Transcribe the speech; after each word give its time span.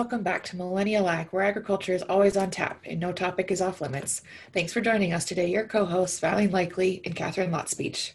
welcome 0.00 0.22
back 0.22 0.42
to 0.42 0.56
Millennial 0.56 1.10
Ag, 1.10 1.26
where 1.26 1.42
agriculture 1.42 1.92
is 1.92 2.00
always 2.04 2.34
on 2.34 2.50
tap 2.50 2.80
and 2.86 2.98
no 2.98 3.12
topic 3.12 3.50
is 3.50 3.60
off 3.60 3.82
limits. 3.82 4.22
Thanks 4.50 4.72
for 4.72 4.80
joining 4.80 5.12
us 5.12 5.26
today, 5.26 5.50
your 5.50 5.64
co 5.66 5.84
hosts, 5.84 6.18
Valene 6.18 6.50
Lickley 6.50 7.02
and 7.04 7.14
Catherine 7.14 7.50
Lotspeech. 7.50 8.14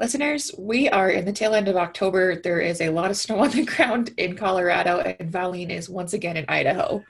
Listeners, 0.00 0.52
we 0.58 0.88
are 0.88 1.08
in 1.08 1.24
the 1.24 1.32
tail 1.32 1.54
end 1.54 1.68
of 1.68 1.76
October. 1.76 2.34
There 2.34 2.58
is 2.58 2.80
a 2.80 2.88
lot 2.88 3.12
of 3.12 3.16
snow 3.16 3.38
on 3.38 3.50
the 3.50 3.64
ground 3.76 4.10
in 4.16 4.36
Colorado, 4.36 4.98
and 4.98 5.32
Valene 5.32 5.70
is 5.70 5.88
once 5.88 6.14
again 6.14 6.36
in 6.36 6.46
Idaho. 6.48 7.04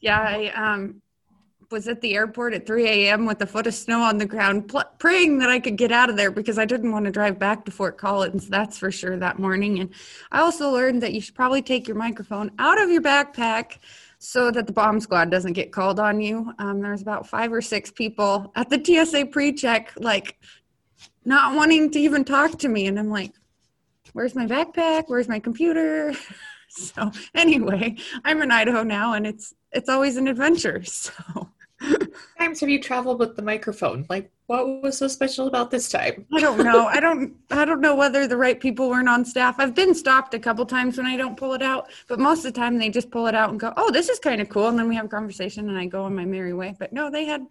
Yeah, 0.00 0.18
I 0.18 0.46
um, 0.52 1.02
was 1.70 1.88
at 1.88 2.00
the 2.00 2.14
airport 2.14 2.54
at 2.54 2.66
3 2.66 2.86
a.m. 2.86 3.26
with 3.26 3.40
a 3.40 3.46
foot 3.46 3.66
of 3.66 3.74
snow 3.74 4.02
on 4.02 4.18
the 4.18 4.26
ground, 4.26 4.68
pl- 4.68 4.84
praying 4.98 5.38
that 5.38 5.50
I 5.50 5.60
could 5.60 5.76
get 5.76 5.92
out 5.92 6.10
of 6.10 6.16
there 6.16 6.30
because 6.30 6.58
I 6.58 6.64
didn't 6.64 6.92
want 6.92 7.04
to 7.06 7.10
drive 7.10 7.38
back 7.38 7.64
to 7.64 7.70
Fort 7.70 7.98
Collins. 7.98 8.48
That's 8.48 8.78
for 8.78 8.90
sure 8.90 9.16
that 9.16 9.38
morning. 9.38 9.80
And 9.80 9.90
I 10.32 10.40
also 10.40 10.70
learned 10.70 11.02
that 11.02 11.12
you 11.12 11.20
should 11.20 11.34
probably 11.34 11.62
take 11.62 11.88
your 11.88 11.96
microphone 11.96 12.50
out 12.58 12.80
of 12.80 12.90
your 12.90 13.02
backpack 13.02 13.78
so 14.18 14.50
that 14.50 14.66
the 14.66 14.72
bomb 14.72 15.00
squad 15.00 15.30
doesn't 15.30 15.52
get 15.52 15.70
called 15.70 16.00
on 16.00 16.20
you. 16.20 16.52
Um, 16.58 16.80
there's 16.80 17.02
about 17.02 17.28
five 17.28 17.52
or 17.52 17.60
six 17.60 17.90
people 17.90 18.50
at 18.56 18.70
the 18.70 18.82
TSA 18.82 19.26
pre-check, 19.26 19.92
like 19.98 20.38
not 21.24 21.54
wanting 21.54 21.90
to 21.90 21.98
even 21.98 22.24
talk 22.24 22.58
to 22.60 22.68
me, 22.68 22.86
and 22.86 22.98
I'm 22.98 23.10
like, 23.10 23.32
"Where's 24.12 24.34
my 24.34 24.46
backpack? 24.46 25.04
Where's 25.08 25.28
my 25.28 25.38
computer?" 25.38 26.14
so 26.68 27.10
anyway, 27.34 27.96
I'm 28.24 28.40
in 28.40 28.50
Idaho 28.50 28.82
now, 28.82 29.12
and 29.12 29.26
it's 29.26 29.52
it's 29.72 29.88
always 29.88 30.16
an 30.16 30.28
adventure. 30.28 30.82
So 30.94 31.50
times 32.38 32.60
have 32.60 32.68
you 32.68 32.80
traveled 32.80 33.18
with 33.18 33.36
the 33.36 33.42
microphone? 33.42 34.06
Like, 34.08 34.30
what 34.46 34.82
was 34.82 34.98
so 34.98 35.08
special 35.08 35.46
about 35.46 35.70
this 35.70 35.88
time? 35.88 36.26
I 36.32 36.40
don't 36.40 36.58
know. 36.58 36.86
I 36.86 37.00
don't. 37.00 37.34
I 37.50 37.64
don't 37.64 37.80
know 37.80 37.94
whether 37.94 38.26
the 38.26 38.36
right 38.36 38.60
people 38.60 38.90
weren't 38.90 39.08
on 39.08 39.24
staff. 39.24 39.56
I've 39.58 39.74
been 39.74 39.94
stopped 39.94 40.34
a 40.34 40.38
couple 40.38 40.66
times 40.66 40.98
when 40.98 41.06
I 41.06 41.16
don't 41.16 41.36
pull 41.36 41.54
it 41.54 41.62
out, 41.62 41.90
but 42.08 42.18
most 42.18 42.44
of 42.44 42.52
the 42.52 42.60
time 42.60 42.78
they 42.78 42.90
just 42.90 43.10
pull 43.10 43.26
it 43.26 43.34
out 43.34 43.50
and 43.50 43.58
go, 43.58 43.72
"Oh, 43.76 43.90
this 43.90 44.08
is 44.08 44.18
kind 44.18 44.40
of 44.40 44.48
cool," 44.48 44.68
and 44.68 44.78
then 44.78 44.88
we 44.88 44.96
have 44.96 45.06
a 45.06 45.08
conversation 45.08 45.68
and 45.68 45.78
I 45.78 45.86
go 45.86 46.04
on 46.04 46.14
my 46.14 46.24
merry 46.24 46.52
way. 46.52 46.74
But 46.78 46.92
no, 46.92 47.10
they 47.10 47.24
had. 47.24 47.46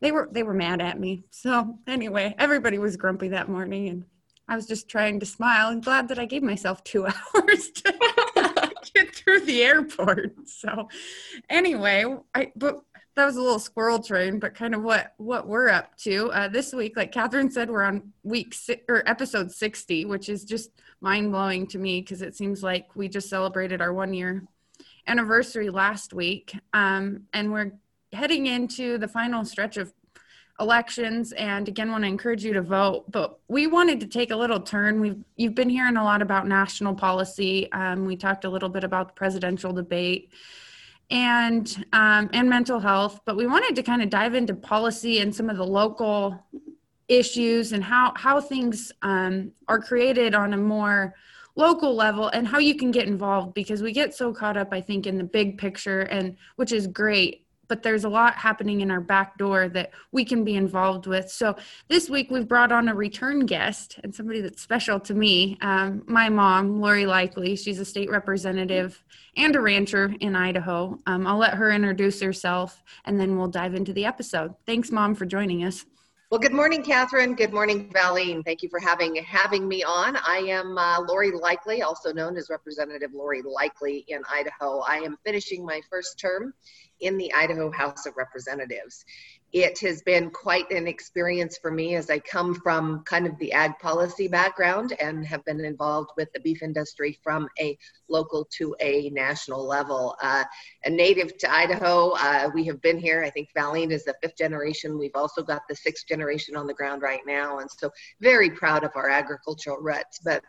They 0.00 0.12
were 0.12 0.28
they 0.32 0.42
were 0.42 0.54
mad 0.54 0.80
at 0.80 0.98
me. 0.98 1.24
So 1.30 1.78
anyway, 1.86 2.34
everybody 2.38 2.78
was 2.78 2.96
grumpy 2.96 3.28
that 3.28 3.48
morning, 3.48 3.88
and 3.88 4.04
I 4.48 4.56
was 4.56 4.66
just 4.66 4.88
trying 4.88 5.18
to 5.20 5.26
smile 5.26 5.70
and 5.70 5.82
glad 5.82 6.08
that 6.08 6.18
I 6.18 6.26
gave 6.26 6.42
myself 6.42 6.84
two 6.84 7.06
hours 7.34 7.70
to 7.70 8.70
get 8.94 9.14
through 9.14 9.40
the 9.40 9.62
airport. 9.62 10.48
So 10.48 10.88
anyway, 11.48 12.04
I 12.34 12.52
but 12.56 12.82
that 13.14 13.26
was 13.26 13.36
a 13.36 13.42
little 13.42 13.58
squirrel 13.58 14.02
train, 14.02 14.38
but 14.38 14.54
kind 14.54 14.74
of 14.74 14.82
what 14.82 15.14
what 15.18 15.46
we're 15.46 15.68
up 15.68 15.96
to 15.98 16.30
uh, 16.32 16.48
this 16.48 16.72
week. 16.72 16.96
Like 16.96 17.12
Catherine 17.12 17.50
said, 17.50 17.70
we're 17.70 17.82
on 17.82 18.12
week 18.22 18.54
si- 18.54 18.82
or 18.88 19.02
episode 19.08 19.52
sixty, 19.52 20.04
which 20.04 20.28
is 20.28 20.44
just 20.44 20.70
mind 21.00 21.30
blowing 21.30 21.66
to 21.68 21.78
me 21.78 22.00
because 22.00 22.22
it 22.22 22.34
seems 22.34 22.62
like 22.62 22.94
we 22.94 23.08
just 23.08 23.28
celebrated 23.28 23.80
our 23.80 23.92
one 23.92 24.14
year 24.14 24.44
anniversary 25.06 25.68
last 25.68 26.14
week, 26.14 26.56
um, 26.72 27.24
and 27.32 27.52
we're 27.52 27.72
heading 28.12 28.46
into 28.46 28.98
the 28.98 29.08
final 29.08 29.44
stretch 29.44 29.76
of 29.76 29.92
elections. 30.60 31.32
And 31.32 31.66
again, 31.66 31.90
want 31.90 32.04
to 32.04 32.08
encourage 32.08 32.44
you 32.44 32.52
to 32.54 32.62
vote. 32.62 33.10
But 33.10 33.38
we 33.48 33.66
wanted 33.66 34.00
to 34.00 34.06
take 34.06 34.30
a 34.30 34.36
little 34.36 34.60
turn. 34.60 35.00
We've 35.00 35.22
you've 35.36 35.54
been 35.54 35.70
hearing 35.70 35.98
a 35.98 36.04
lot 36.04 36.22
about 36.22 36.46
national 36.46 36.94
policy. 36.94 37.70
Um, 37.72 38.06
we 38.06 38.16
talked 38.16 38.44
a 38.44 38.50
little 38.50 38.68
bit 38.70 38.84
about 38.84 39.08
the 39.08 39.14
presidential 39.14 39.72
debate 39.72 40.30
and 41.12 41.84
um, 41.92 42.30
and 42.32 42.48
mental 42.48 42.80
health 42.80 43.20
but 43.26 43.36
we 43.36 43.46
wanted 43.46 43.76
to 43.76 43.82
kind 43.82 44.02
of 44.02 44.08
dive 44.08 44.34
into 44.34 44.54
policy 44.54 45.20
and 45.20 45.32
some 45.32 45.50
of 45.50 45.58
the 45.58 45.66
local 45.66 46.42
issues 47.06 47.72
and 47.72 47.84
how 47.84 48.12
how 48.16 48.40
things 48.40 48.90
um, 49.02 49.52
are 49.68 49.78
created 49.78 50.34
on 50.34 50.54
a 50.54 50.56
more 50.56 51.14
local 51.54 51.94
level 51.94 52.28
and 52.28 52.48
how 52.48 52.58
you 52.58 52.74
can 52.74 52.90
get 52.90 53.06
involved 53.06 53.52
because 53.52 53.82
we 53.82 53.92
get 53.92 54.14
so 54.14 54.32
caught 54.32 54.56
up 54.56 54.68
i 54.72 54.80
think 54.80 55.06
in 55.06 55.18
the 55.18 55.24
big 55.24 55.58
picture 55.58 56.00
and 56.00 56.34
which 56.56 56.72
is 56.72 56.86
great 56.86 57.41
but 57.72 57.82
there's 57.82 58.04
a 58.04 58.08
lot 58.10 58.34
happening 58.34 58.82
in 58.82 58.90
our 58.90 59.00
back 59.00 59.38
door 59.38 59.66
that 59.66 59.92
we 60.10 60.26
can 60.26 60.44
be 60.44 60.56
involved 60.56 61.06
with. 61.06 61.30
So 61.30 61.56
this 61.88 62.10
week 62.10 62.30
we've 62.30 62.46
brought 62.46 62.70
on 62.70 62.86
a 62.88 62.94
return 62.94 63.46
guest 63.46 63.98
and 64.04 64.14
somebody 64.14 64.42
that's 64.42 64.60
special 64.60 65.00
to 65.00 65.14
me. 65.14 65.56
Um, 65.62 66.02
my 66.06 66.28
mom, 66.28 66.82
Laurie 66.82 67.06
Lickley, 67.06 67.56
she's 67.56 67.78
a 67.78 67.84
state 67.86 68.10
representative 68.10 69.02
and 69.38 69.56
a 69.56 69.60
rancher 69.62 70.14
in 70.20 70.36
Idaho. 70.36 70.98
Um, 71.06 71.26
I'll 71.26 71.38
let 71.38 71.54
her 71.54 71.70
introduce 71.70 72.20
herself 72.20 72.82
and 73.06 73.18
then 73.18 73.38
we'll 73.38 73.48
dive 73.48 73.74
into 73.74 73.94
the 73.94 74.04
episode. 74.04 74.54
Thanks, 74.66 74.92
Mom, 74.92 75.14
for 75.14 75.24
joining 75.24 75.64
us. 75.64 75.86
Well, 76.32 76.40
good 76.40 76.54
morning, 76.54 76.82
Catherine. 76.82 77.34
Good 77.34 77.52
morning, 77.52 77.90
Valene. 77.90 78.42
Thank 78.42 78.62
you 78.62 78.70
for 78.70 78.80
having 78.80 79.16
having 79.16 79.68
me 79.68 79.82
on. 79.82 80.16
I 80.16 80.38
am 80.38 80.78
uh, 80.78 81.02
Laurie 81.02 81.30
Lickley, 81.30 81.82
also 81.82 82.10
known 82.10 82.38
as 82.38 82.48
Representative 82.48 83.10
Laurie 83.12 83.42
Lickley 83.42 84.06
in 84.08 84.22
Idaho. 84.30 84.78
I 84.78 84.96
am 85.00 85.18
finishing 85.26 85.62
my 85.62 85.82
first 85.90 86.18
term 86.18 86.54
in 87.02 87.18
the 87.18 87.32
Idaho 87.34 87.70
House 87.70 88.06
of 88.06 88.16
Representatives. 88.16 89.04
It 89.52 89.78
has 89.80 90.00
been 90.00 90.30
quite 90.30 90.70
an 90.70 90.86
experience 90.86 91.58
for 91.58 91.70
me 91.70 91.96
as 91.96 92.08
I 92.08 92.20
come 92.20 92.54
from 92.54 93.02
kind 93.04 93.26
of 93.26 93.36
the 93.38 93.52
ag 93.52 93.78
policy 93.80 94.26
background 94.26 94.94
and 94.98 95.26
have 95.26 95.44
been 95.44 95.62
involved 95.62 96.10
with 96.16 96.32
the 96.32 96.40
beef 96.40 96.62
industry 96.62 97.18
from 97.22 97.48
a 97.60 97.76
local 98.08 98.46
to 98.56 98.74
a 98.80 99.10
national 99.10 99.66
level. 99.66 100.16
Uh, 100.22 100.44
a 100.86 100.90
native 100.90 101.36
to 101.38 101.52
Idaho, 101.52 102.12
uh, 102.12 102.50
we 102.54 102.64
have 102.64 102.80
been 102.80 102.98
here. 102.98 103.22
I 103.22 103.28
think 103.30 103.50
Valene 103.54 103.90
is 103.90 104.04
the 104.04 104.14
fifth 104.22 104.38
generation. 104.38 104.98
We've 104.98 105.10
also 105.14 105.42
got 105.42 105.62
the 105.68 105.76
sixth 105.76 106.06
generation 106.06 106.56
on 106.56 106.66
the 106.66 106.74
ground 106.74 107.02
right 107.02 107.20
now, 107.26 107.58
and 107.58 107.70
so 107.70 107.90
very 108.22 108.48
proud 108.48 108.84
of 108.84 108.92
our 108.94 109.10
agricultural 109.10 109.78
roots. 109.78 110.18
But 110.24 110.42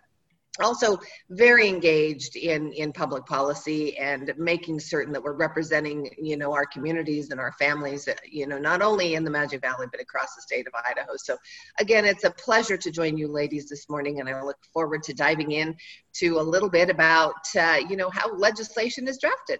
also 0.62 1.00
very 1.32 1.68
engaged 1.68 2.36
in 2.36 2.72
in 2.74 2.94
public 2.94 3.26
policy 3.26 3.98
and 3.98 4.32
making 4.38 4.80
certain 4.80 5.12
that 5.12 5.24
we're 5.24 5.34
representing 5.34 6.08
you 6.22 6.38
know 6.38 6.54
our 6.54 6.66
communities 6.66 7.32
and 7.32 7.40
our 7.40 7.52
families 7.54 8.08
you 8.30 8.46
know 8.46 8.60
not 8.60 8.82
only 8.82 9.16
in 9.16 9.24
the 9.24 9.32
magic 9.32 9.62
valley 9.62 9.88
but 9.92 10.00
across 10.00 10.36
the 10.36 10.42
state 10.42 10.68
of 10.68 10.74
idaho. 10.88 11.14
So 11.16 11.38
again 11.80 12.06
it's 12.06 12.24
a 12.24 12.32
pleasure 12.32 12.78
to 12.78 12.92
join 12.92 13.18
you 13.18 13.28
ladies 13.28 13.68
this 13.68 13.90
morning 13.90 14.20
and 14.20 14.30
i 14.30 14.42
look 14.44 14.58
forward 14.72 15.02
to 15.04 15.14
diving 15.14 15.52
in 15.54 15.76
to 16.14 16.40
a 16.40 16.42
little 16.42 16.70
bit 16.70 16.90
about 16.90 17.34
uh, 17.58 17.80
you 17.90 17.98
know 17.98 18.12
how 18.12 18.34
legislation 18.36 19.08
is 19.08 19.18
drafted. 19.18 19.60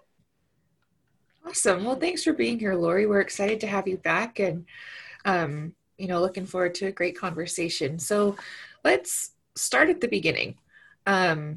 Awesome. 1.44 1.84
Well 1.84 1.96
thanks 1.96 2.22
for 2.22 2.32
being 2.32 2.60
here 2.60 2.74
Laurie. 2.74 3.06
We're 3.06 3.20
excited 3.20 3.60
to 3.60 3.66
have 3.66 3.88
you 3.88 3.96
back 3.96 4.38
and 4.38 4.64
um, 5.24 5.74
you 5.98 6.06
know 6.06 6.20
looking 6.20 6.46
forward 6.46 6.76
to 6.76 6.86
a 6.86 6.92
great 6.92 7.18
conversation. 7.18 7.98
So 7.98 8.36
let's 8.84 9.32
start 9.56 9.88
at 9.88 10.00
the 10.00 10.08
beginning 10.08 10.56
um, 11.06 11.56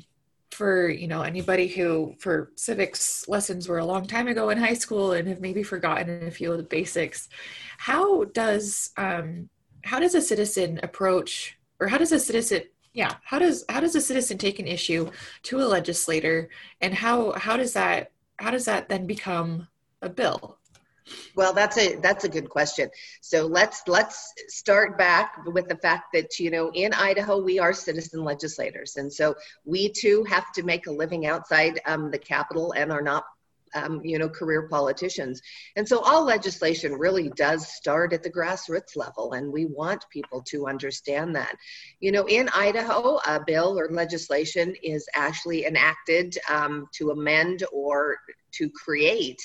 for 0.51 0.89
you 0.89 1.07
know 1.07 1.21
anybody 1.21 1.67
who 1.67 2.15
for 2.19 2.51
civics 2.55 3.27
lessons 3.27 3.67
were 3.67 3.79
a 3.79 3.85
long 3.85 4.05
time 4.05 4.27
ago 4.27 4.49
in 4.49 4.57
high 4.57 4.73
school 4.73 5.11
and 5.11 5.27
have 5.27 5.41
maybe 5.41 5.61
forgotten 5.61 6.27
a 6.27 6.31
few 6.31 6.51
of 6.51 6.57
the 6.57 6.63
basics 6.63 7.27
how 7.77 8.23
does 8.25 8.91
um, 8.97 9.49
how 9.83 9.99
does 9.99 10.15
a 10.15 10.21
citizen 10.21 10.79
approach 10.83 11.57
or 11.79 11.87
how 11.87 11.97
does 11.97 12.11
a 12.11 12.19
citizen 12.19 12.63
yeah 12.93 13.13
how 13.23 13.39
does 13.39 13.63
how 13.69 13.79
does 13.79 13.95
a 13.95 14.01
citizen 14.01 14.37
take 14.37 14.59
an 14.59 14.67
issue 14.67 15.09
to 15.43 15.59
a 15.59 15.65
legislator? 15.65 16.49
And 16.81 16.93
how 16.93 17.33
how 17.33 17.57
does 17.57 17.73
that 17.73 18.11
how 18.37 18.51
does 18.51 18.65
that 18.65 18.89
then 18.89 19.07
become 19.07 19.67
a 20.01 20.09
bill 20.09 20.57
well, 21.35 21.53
that's 21.53 21.77
a 21.77 21.95
that's 21.97 22.23
a 22.23 22.29
good 22.29 22.49
question. 22.49 22.89
So 23.21 23.45
let's 23.45 23.83
let's 23.87 24.33
start 24.47 24.97
back 24.97 25.37
with 25.45 25.67
the 25.67 25.77
fact 25.77 26.05
that 26.13 26.39
you 26.39 26.49
know 26.49 26.71
in 26.73 26.93
Idaho 26.93 27.41
we 27.41 27.59
are 27.59 27.73
citizen 27.73 28.23
legislators, 28.23 28.97
and 28.97 29.11
so 29.11 29.35
we 29.65 29.89
too 29.89 30.23
have 30.25 30.51
to 30.53 30.63
make 30.63 30.87
a 30.87 30.91
living 30.91 31.25
outside 31.25 31.79
um, 31.85 32.11
the 32.11 32.17
capital 32.17 32.73
and 32.73 32.91
are 32.91 33.01
not 33.01 33.25
um, 33.77 34.01
you 34.03 34.17
know, 34.17 34.29
career 34.29 34.67
politicians. 34.67 35.41
And 35.75 35.87
so 35.87 35.99
all 35.99 36.25
legislation 36.25 36.93
really 36.93 37.29
does 37.35 37.67
start 37.67 38.13
at 38.13 38.23
the 38.23 38.31
grassroots 38.31 38.95
level, 38.95 39.33
and 39.33 39.51
we 39.51 39.65
want 39.65 40.05
people 40.11 40.41
to 40.47 40.67
understand 40.67 41.35
that. 41.35 41.55
You 41.99 42.11
know, 42.11 42.27
in 42.27 42.49
Idaho, 42.49 43.19
a 43.25 43.39
bill 43.45 43.79
or 43.79 43.89
legislation 43.89 44.75
is 44.83 45.07
actually 45.13 45.65
enacted 45.65 46.37
um, 46.49 46.87
to 46.93 47.11
amend 47.11 47.63
or 47.71 48.17
to 48.53 48.69
create 48.69 49.41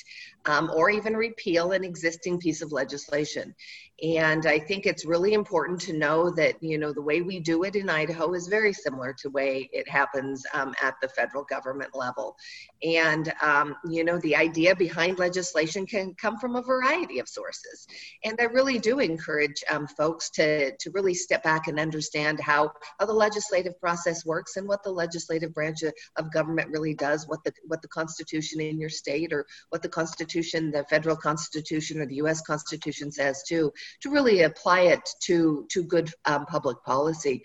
um, 0.46 0.70
or 0.74 0.90
even 0.90 1.16
repeal 1.16 1.72
an 1.72 1.84
existing 1.84 2.38
piece 2.38 2.62
of 2.62 2.72
legislation. 2.72 3.54
And 4.02 4.46
I 4.46 4.58
think 4.58 4.84
it's 4.84 5.04
really 5.04 5.32
important 5.32 5.81
to 5.82 5.93
know 5.93 6.28
that, 6.31 6.60
you 6.60 6.76
know, 6.76 6.93
the 6.93 7.00
way 7.00 7.22
we 7.22 7.38
do 7.38 7.62
it 7.62 7.76
in 7.76 7.88
Idaho 7.88 8.34
is 8.34 8.49
very 8.49 8.72
similar 8.72 9.12
to 9.12 9.28
the 9.28 9.31
way 9.31 9.70
it 9.72 9.88
happens 9.88 10.44
um, 10.54 10.75
at 10.82 10.96
the 11.00 11.08
federal 11.08 11.44
government 11.44 11.94
level. 11.94 12.37
And, 12.82 13.32
um, 13.40 13.76
you 13.88 14.02
know, 14.02 14.19
the 14.19 14.34
idea 14.34 14.75
behind 14.75 15.20
legislation 15.20 15.87
can 15.87 16.14
come 16.14 16.37
from 16.38 16.56
a 16.56 16.62
variety 16.62 17.20
of 17.20 17.28
sources. 17.28 17.87
And 18.25 18.37
I 18.40 18.44
really 18.44 18.81
do 18.81 18.99
encourage 18.99 19.62
um, 19.70 19.87
folks 19.87 20.31
to, 20.31 20.76
to 20.76 20.90
really 20.90 21.14
step 21.14 21.44
back 21.44 21.69
and 21.69 21.78
understand 21.78 22.40
how, 22.40 22.72
how 22.98 23.06
the 23.06 23.12
legislative 23.12 23.78
process 23.78 24.26
works 24.26 24.56
and 24.56 24.66
what 24.66 24.82
the 24.82 24.90
legislative 24.90 25.55
branch 25.55 25.84
of 26.16 26.32
government 26.32 26.70
really 26.70 26.94
does, 26.94 27.28
what 27.28 27.44
the, 27.44 27.52
what 27.69 27.82
the 27.82 27.88
Constitution 27.88 28.60
in 28.60 28.81
your 28.81 28.90
state 28.90 29.32
or 29.32 29.46
what 29.69 29.81
the 29.81 29.88
Constitution, 29.88 30.72
the 30.72 30.82
federal 30.90 31.16
Constitution 31.16 32.00
or 32.00 32.06
the 32.06 32.16
US 32.16 32.40
Constitution 32.40 33.12
says 33.12 33.44
too 33.46 33.72
to 34.00 34.10
really 34.10 34.42
apply 34.42 34.80
it 34.82 35.08
to 35.20 35.66
to 35.70 35.82
good 35.82 36.10
um, 36.24 36.46
public 36.46 36.82
policy. 36.84 37.42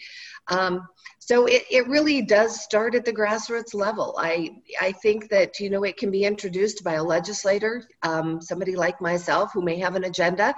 Um, 0.49 0.87
so 1.27 1.45
it, 1.45 1.63
it 1.69 1.85
really 1.89 2.21
does 2.21 2.63
start 2.63 2.95
at 2.95 3.03
the 3.03 3.11
grassroots 3.11 3.73
level. 3.73 4.15
I, 4.17 4.61
I 4.81 4.93
think 4.93 5.27
that, 5.27 5.59
you 5.59 5.69
know, 5.69 5.83
it 5.83 5.97
can 5.97 6.09
be 6.09 6.23
introduced 6.23 6.85
by 6.85 6.93
a 6.93 7.03
legislator, 7.03 7.83
um, 8.03 8.41
somebody 8.41 8.77
like 8.77 9.01
myself 9.01 9.51
who 9.53 9.61
may 9.61 9.77
have 9.77 9.95
an 9.97 10.05
agenda 10.05 10.55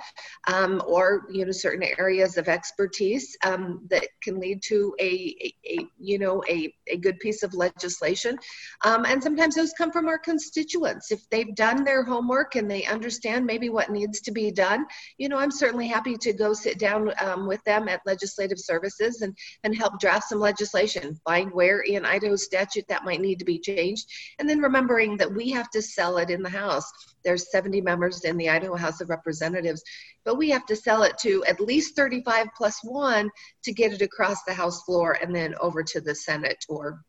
um, 0.47 0.79
or, 0.85 1.25
you 1.31 1.43
know, 1.43 1.51
certain 1.51 1.81
areas 1.97 2.37
of 2.37 2.47
expertise 2.47 3.35
um, 3.43 3.87
that 3.89 4.05
can 4.21 4.39
lead 4.39 4.61
to 4.61 4.93
a, 4.99 5.35
a, 5.41 5.55
a, 5.65 5.87
you 5.97 6.19
know, 6.19 6.43
a, 6.47 6.71
a 6.85 6.97
good 6.97 7.17
piece 7.19 7.41
of 7.41 7.55
legislation. 7.55 8.37
Um, 8.85 9.05
and 9.05 9.23
sometimes 9.23 9.55
those 9.55 9.73
come 9.73 9.91
from 9.91 10.07
our 10.07 10.19
constituents. 10.19 11.11
If 11.11 11.27
they've 11.31 11.55
done 11.55 11.83
their 11.83 12.03
homework 12.03 12.53
and 12.53 12.69
they 12.69 12.85
understand 12.85 13.43
maybe 13.43 13.69
what 13.69 13.89
needs 13.89 14.21
to 14.21 14.31
be 14.31 14.51
done, 14.51 14.85
you 15.17 15.29
know, 15.29 15.39
I'm 15.39 15.49
certainly 15.49 15.87
happy 15.87 16.15
to 16.17 16.31
go 16.31 16.53
sit 16.53 16.77
down 16.77 17.11
um, 17.19 17.47
with 17.47 17.63
them 17.63 17.89
at 17.89 18.01
Legislative 18.05 18.59
Services 18.59 19.21
and, 19.21 19.35
and 19.63 19.75
help 19.75 19.99
draft 19.99 20.29
some 20.29 20.39
legislation 20.39 20.58
legislation, 20.59 21.17
find 21.23 21.51
where 21.51 21.79
in 21.81 22.05
Idaho 22.05 22.35
statute 22.35 22.85
that 22.89 23.05
might 23.05 23.21
need 23.21 23.39
to 23.39 23.45
be 23.45 23.59
changed, 23.59 24.05
and 24.39 24.49
then 24.49 24.59
remembering 24.59 25.15
that 25.17 25.33
we 25.33 25.49
have 25.51 25.69
to 25.69 25.81
sell 25.81 26.17
it 26.17 26.29
in 26.29 26.43
the 26.43 26.49
House. 26.49 26.91
There's 27.23 27.51
70 27.51 27.79
members 27.81 28.25
in 28.25 28.35
the 28.35 28.49
Idaho 28.49 28.75
House 28.75 28.99
of 28.99 29.09
Representatives, 29.09 29.81
but 30.25 30.37
we 30.37 30.49
have 30.49 30.65
to 30.65 30.75
sell 30.75 31.03
it 31.03 31.17
to 31.19 31.43
at 31.45 31.61
least 31.61 31.95
35 31.95 32.47
plus 32.57 32.79
one 32.83 33.29
to 33.63 33.73
get 33.73 33.93
it 33.93 34.01
across 34.01 34.43
the 34.43 34.53
House 34.53 34.83
floor 34.83 35.17
and 35.21 35.33
then 35.33 35.55
over 35.61 35.81
to 35.81 36.01
the 36.01 36.13
Senate 36.15 36.63
or 36.67 36.99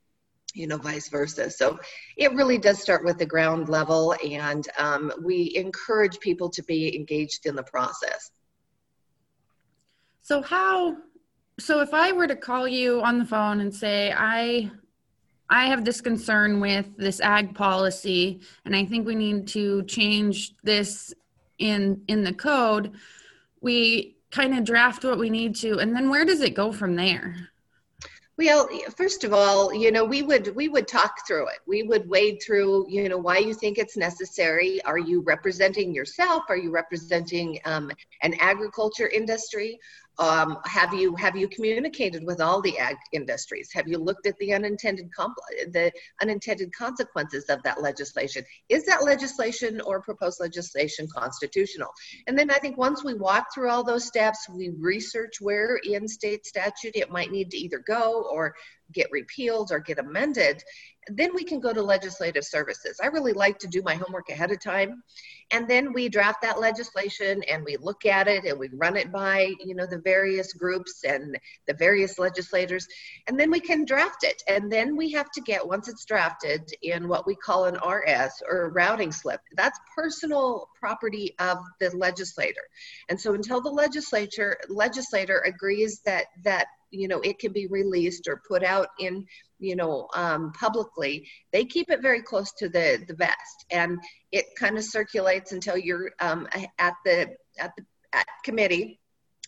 you 0.52 0.67
know, 0.67 0.79
vice 0.79 1.08
versa. 1.08 1.49
So 1.49 1.79
it 2.17 2.32
really 2.32 2.58
does 2.58 2.81
start 2.81 3.05
with 3.05 3.19
the 3.19 3.26
ground 3.26 3.69
level, 3.69 4.17
and 4.29 4.67
um, 4.79 5.12
we 5.23 5.52
encourage 5.55 6.19
people 6.19 6.50
to 6.50 6.62
be 6.64 6.97
engaged 6.97 7.47
in 7.47 7.55
the 7.55 7.62
process. 7.62 8.32
So, 10.23 10.43
how 10.43 10.97
so 11.61 11.81
if 11.81 11.93
I 11.93 12.12
were 12.12 12.27
to 12.27 12.37
call 12.37 12.67
you 12.67 13.03
on 13.03 13.19
the 13.19 13.25
phone 13.25 13.61
and 13.61 13.75
say, 13.75 14.12
I 14.17 14.71
I 15.49 15.67
have 15.67 15.85
this 15.85 16.01
concern 16.01 16.61
with 16.61 16.97
this 16.97 17.21
ag 17.21 17.55
policy 17.55 18.41
and 18.65 18.75
I 18.75 18.85
think 18.85 19.07
we 19.07 19.17
need 19.17 19.49
to 19.49 19.83
change 19.85 20.55
this 20.62 21.12
in 21.59 22.03
in 22.09 22.25
the 22.25 22.33
code, 22.33 22.93
we 23.61 24.17
kind 24.31 24.57
of 24.57 24.65
draft 24.65 25.05
what 25.05 25.19
we 25.19 25.29
need 25.29 25.55
to 25.57 25.79
and 25.79 25.95
then 25.95 26.09
where 26.09 26.25
does 26.25 26.41
it 26.41 26.55
go 26.55 26.73
from 26.73 26.97
there? 26.97 27.51
Well, 28.39 28.71
first 28.97 29.25
of 29.25 29.35
all, 29.35 29.75
you 29.75 29.93
know, 29.93 30.03
we 30.03 30.23
would 30.23 30.57
we 30.57 30.69
would 30.69 30.89
talk 30.89 31.27
through 31.27 31.49
it. 31.49 31.59
We 31.67 31.83
would 31.83 32.09
wade 32.09 32.41
through, 32.43 32.87
you 32.89 33.07
know, 33.07 33.19
why 33.19 33.37
you 33.37 33.53
think 33.53 33.77
it's 33.77 33.99
necessary. 33.99 34.83
Are 34.85 34.97
you 34.97 35.21
representing 35.21 35.93
yourself? 35.93 36.45
Are 36.49 36.57
you 36.57 36.71
representing 36.71 37.59
um, 37.67 37.91
an 38.23 38.35
agriculture 38.41 39.09
industry? 39.09 39.79
Um, 40.21 40.59
have 40.67 40.93
you 40.93 41.17
have 41.17 41.35
you 41.35 41.49
communicated 41.49 42.27
with 42.27 42.43
all 42.43 42.61
the 42.61 42.79
ag 42.79 42.97
industries? 43.13 43.71
Have 43.73 43.89
you 43.89 43.97
looked 43.97 44.27
at 44.27 44.37
the 44.39 44.53
unintended 44.53 45.09
the 45.73 45.91
unintended 46.21 46.75
consequences 46.77 47.47
of 47.49 47.63
that 47.63 47.81
legislation? 47.81 48.45
Is 48.69 48.85
that 48.85 49.03
legislation 49.03 49.81
or 49.81 50.03
proposed 50.03 50.39
legislation 50.39 51.09
constitutional? 51.09 51.89
And 52.27 52.39
then 52.39 52.51
I 52.51 52.59
think 52.59 52.77
once 52.77 53.03
we 53.03 53.15
walk 53.15 53.47
through 53.55 53.71
all 53.71 53.83
those 53.83 54.07
steps, 54.07 54.47
we 54.51 54.71
research 54.79 55.41
where 55.41 55.81
in 55.85 56.07
state 56.07 56.45
statute 56.45 56.97
it 56.97 57.11
might 57.11 57.33
need 57.33 57.51
to 57.53 57.57
either 57.57 57.79
go 57.79 58.29
or 58.31 58.55
get 58.93 59.11
repealed 59.11 59.71
or 59.73 59.79
get 59.79 59.99
amended, 59.99 60.63
then 61.08 61.35
we 61.35 61.44
can 61.44 61.61
go 61.61 61.73
to 61.73 61.82
legislative 61.82 62.44
services. 62.44 62.99
I 63.02 63.06
really 63.06 63.32
like 63.32 63.58
to 63.61 63.69
do 63.69 63.82
my 63.82 63.94
homework 63.94 64.29
ahead 64.29 64.50
of 64.50 64.61
time. 64.61 65.02
And 65.50 65.67
then 65.67 65.93
we 65.93 66.08
draft 66.08 66.43
that 66.43 66.61
legislation 66.61 67.43
and 67.49 67.64
we 67.64 67.76
look 67.79 68.06
at 68.06 68.29
it 68.29 68.44
and 68.44 68.58
we 68.58 68.69
run 68.73 68.97
it 68.97 69.11
by, 69.11 69.55
you 69.64 69.75
know, 69.75 69.87
the 69.87 69.99
various 69.99 70.52
groups 70.52 71.02
and 71.05 71.38
the 71.67 71.75
various 71.75 72.19
legislators. 72.19 72.87
And 73.26 73.41
then 73.41 73.50
we 73.50 73.61
can 73.61 73.85
draft 73.85 74.23
it. 74.23 74.43
And 74.47 74.70
then 74.70 74.97
we 74.97 75.11
have 75.12 75.31
to 75.32 75.41
get, 75.41 75.67
once 75.67 75.88
it's 75.88 76.05
drafted, 76.05 76.70
in 76.82 77.08
what 77.08 77.26
we 77.26 77.35
call 77.35 77.64
an 77.64 77.76
RS 77.76 78.43
or 78.49 78.67
a 78.67 78.69
routing 78.69 79.11
slip. 79.11 79.41
That's 79.56 79.81
personal 79.97 80.69
property 80.79 81.35
of 81.38 81.58
the 81.81 81.91
legislator. 81.97 82.62
And 83.08 83.20
so 83.20 83.35
until 83.35 83.61
the 83.61 83.70
legislature 83.70 84.58
legislator 84.69 85.43
agrees 85.47 86.00
that 86.05 86.26
that 86.44 86.67
you 86.91 87.09
know 87.09 87.21
it 87.21 87.39
can 87.39 87.53
be 87.53 87.67
released 87.67 88.29
or 88.29 88.43
put 88.47 88.63
out 88.63 88.89
in 88.99 89.27
you 89.59 89.77
know 89.77 90.09
um, 90.15 90.53
publicly 90.53 91.27
they 91.53 91.65
keep 91.65 91.91
it 91.91 92.03
very 92.03 92.23
close 92.23 92.53
to 92.53 92.69
the 92.69 93.05
the 93.07 93.15
vest. 93.15 93.67
And 93.71 93.99
it 94.33 94.47
kind 94.57 94.77
of 94.77 94.85
circulates 94.85 95.53
until 95.53 95.77
you're 95.77 96.13
um, 96.21 96.49
at 96.79 96.95
the 97.05 97.37
at 97.59 97.73
the 97.77 97.85
at 98.13 98.27
committee. 98.45 98.99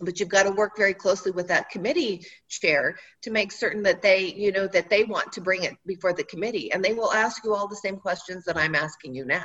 But 0.01 0.19
you've 0.19 0.31
got 0.31 0.45
to 0.45 0.51
work 0.51 0.73
very 0.77 0.95
closely 0.95 1.33
with 1.33 1.49
that 1.49 1.69
committee 1.69 2.25
chair 2.49 2.97
to 3.23 3.31
make 3.31 3.53
certain 3.53 3.83
that 3.85 4.03
they 4.03 4.33
you 4.33 4.51
know 4.51 4.67
that 4.69 4.91
they 4.91 5.05
want 5.05 5.33
to 5.33 5.41
bring 5.41 5.65
it 5.65 5.75
before 5.87 6.13
the 6.13 6.25
committee. 6.25 6.73
And 6.73 6.85
they 6.85 6.95
will 6.95 7.13
ask 7.13 7.45
you 7.45 7.55
all 7.55 7.69
the 7.69 7.77
same 7.77 7.99
questions 7.99 8.45
that 8.45 8.57
i'm 8.57 8.75
asking 8.75 9.15
you 9.15 9.25
now. 9.25 9.45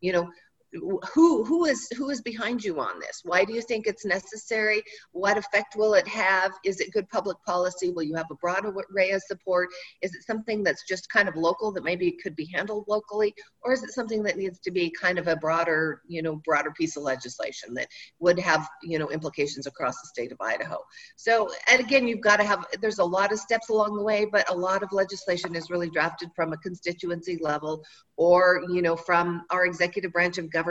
You 0.00 0.12
know 0.14 0.30
who 0.72 1.44
who 1.44 1.66
is 1.66 1.88
who 1.96 2.10
is 2.10 2.20
behind 2.22 2.64
you 2.64 2.80
on 2.80 2.98
this? 2.98 3.20
Why 3.24 3.44
do 3.44 3.52
you 3.52 3.60
think 3.60 3.86
it's 3.86 4.04
necessary? 4.04 4.82
What 5.12 5.36
effect 5.36 5.76
will 5.76 5.94
it 5.94 6.08
have? 6.08 6.52
Is 6.64 6.80
it 6.80 6.92
good 6.92 7.08
public 7.10 7.36
policy? 7.44 7.90
Will 7.90 8.02
you 8.02 8.14
have 8.14 8.30
a 8.30 8.36
broad 8.36 8.64
array 8.64 9.10
of 9.10 9.22
support? 9.22 9.68
Is 10.00 10.14
it 10.14 10.22
something 10.22 10.62
that's 10.62 10.86
just 10.88 11.10
kind 11.10 11.28
of 11.28 11.36
local 11.36 11.72
that 11.72 11.84
maybe 11.84 12.16
could 12.22 12.34
be 12.34 12.50
handled 12.52 12.84
locally? 12.88 13.34
Or 13.62 13.72
is 13.72 13.82
it 13.82 13.92
something 13.92 14.22
that 14.22 14.38
needs 14.38 14.58
to 14.60 14.70
be 14.70 14.90
kind 14.90 15.18
of 15.18 15.28
a 15.28 15.36
broader 15.36 16.00
you 16.08 16.22
know 16.22 16.36
broader 16.44 16.70
piece 16.70 16.96
of 16.96 17.02
legislation 17.02 17.74
that 17.74 17.88
would 18.18 18.38
have 18.38 18.68
you 18.82 18.98
know 18.98 19.10
implications 19.10 19.66
across 19.66 20.00
the 20.00 20.08
state 20.08 20.32
of 20.32 20.40
idaho? 20.40 20.78
So 21.16 21.50
and 21.70 21.80
again 21.80 22.08
you've 22.08 22.20
got 22.20 22.38
to 22.38 22.44
have 22.44 22.66
there's 22.80 22.98
a 22.98 23.04
lot 23.04 23.32
of 23.32 23.38
steps 23.38 23.68
along 23.68 23.96
the 23.96 24.02
way 24.02 24.24
but 24.24 24.48
a 24.50 24.54
lot 24.54 24.82
of 24.82 24.92
legislation 24.92 25.54
is 25.54 25.70
really 25.70 25.90
drafted 25.90 26.30
from 26.34 26.52
a 26.52 26.58
constituency 26.58 27.38
level 27.42 27.84
or 28.16 28.62
you 28.70 28.80
know 28.80 28.96
from 28.96 29.44
our 29.50 29.66
executive 29.66 30.12
branch 30.12 30.38
of 30.38 30.50
government 30.50 30.61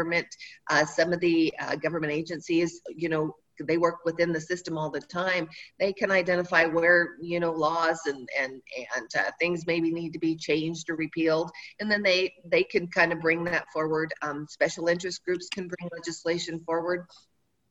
uh, 0.69 0.85
some 0.85 1.13
of 1.13 1.19
the 1.19 1.53
uh, 1.59 1.75
government 1.75 2.13
agencies 2.13 2.81
you 2.95 3.09
know 3.09 3.35
they 3.67 3.77
work 3.77 3.99
within 4.05 4.31
the 4.31 4.41
system 4.41 4.77
all 4.77 4.89
the 4.89 5.01
time. 5.01 5.49
They 5.79 5.93
can 5.93 6.11
identify 6.11 6.65
where 6.65 7.15
you 7.21 7.39
know 7.39 7.51
laws 7.51 7.99
and 8.05 8.27
and 8.39 8.61
and 8.95 9.07
uh, 9.17 9.31
things 9.39 9.67
maybe 9.67 9.91
need 9.91 10.13
to 10.13 10.19
be 10.19 10.35
changed 10.35 10.89
or 10.89 10.95
repealed. 10.95 11.51
And 11.79 11.89
then 11.89 12.03
they 12.03 12.33
they 12.45 12.63
can 12.63 12.87
kind 12.87 13.11
of 13.11 13.19
bring 13.19 13.43
that 13.45 13.65
forward. 13.73 14.13
Um, 14.21 14.47
special 14.49 14.87
interest 14.87 15.23
groups 15.25 15.47
can 15.49 15.67
bring 15.67 15.89
legislation 15.93 16.59
forward. 16.65 17.05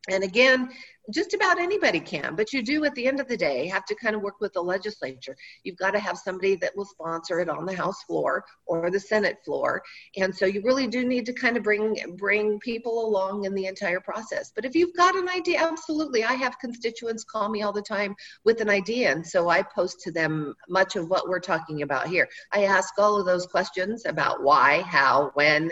And 0.08 0.24
again, 0.24 0.70
just 1.12 1.34
about 1.34 1.58
anybody 1.58 2.00
can, 2.00 2.36
but 2.36 2.52
you 2.52 2.62
do 2.62 2.84
at 2.84 2.94
the 2.94 3.06
end 3.06 3.20
of 3.20 3.28
the 3.28 3.36
day 3.36 3.66
have 3.66 3.84
to 3.86 3.94
kind 3.94 4.14
of 4.14 4.22
work 4.22 4.40
with 4.40 4.52
the 4.52 4.60
legislature. 4.60 5.36
You've 5.64 5.78
got 5.78 5.92
to 5.92 5.98
have 5.98 6.18
somebody 6.18 6.56
that 6.56 6.76
will 6.76 6.84
sponsor 6.84 7.40
it 7.40 7.48
on 7.48 7.64
the 7.64 7.74
House 7.74 8.02
floor 8.04 8.44
or 8.66 8.90
the 8.90 9.00
Senate 9.00 9.38
floor. 9.44 9.82
And 10.16 10.34
so 10.34 10.46
you 10.46 10.62
really 10.62 10.86
do 10.86 11.04
need 11.04 11.26
to 11.26 11.32
kind 11.32 11.56
of 11.56 11.62
bring 11.62 11.96
bring 12.16 12.58
people 12.60 13.06
along 13.06 13.44
in 13.44 13.54
the 13.54 13.66
entire 13.66 14.00
process. 14.00 14.52
But 14.54 14.64
if 14.64 14.74
you've 14.74 14.96
got 14.96 15.16
an 15.16 15.28
idea, 15.28 15.60
absolutely. 15.60 16.24
I 16.24 16.34
have 16.34 16.58
constituents 16.58 17.24
call 17.24 17.48
me 17.48 17.62
all 17.62 17.72
the 17.72 17.82
time 17.82 18.14
with 18.44 18.60
an 18.60 18.70
idea. 18.70 19.10
And 19.10 19.26
so 19.26 19.48
I 19.48 19.62
post 19.62 20.00
to 20.02 20.12
them 20.12 20.54
much 20.68 20.96
of 20.96 21.08
what 21.08 21.28
we're 21.28 21.40
talking 21.40 21.82
about 21.82 22.08
here. 22.08 22.28
I 22.52 22.64
ask 22.64 22.98
all 22.98 23.18
of 23.18 23.26
those 23.26 23.46
questions 23.46 24.04
about 24.06 24.42
why, 24.42 24.82
how, 24.82 25.30
when, 25.34 25.70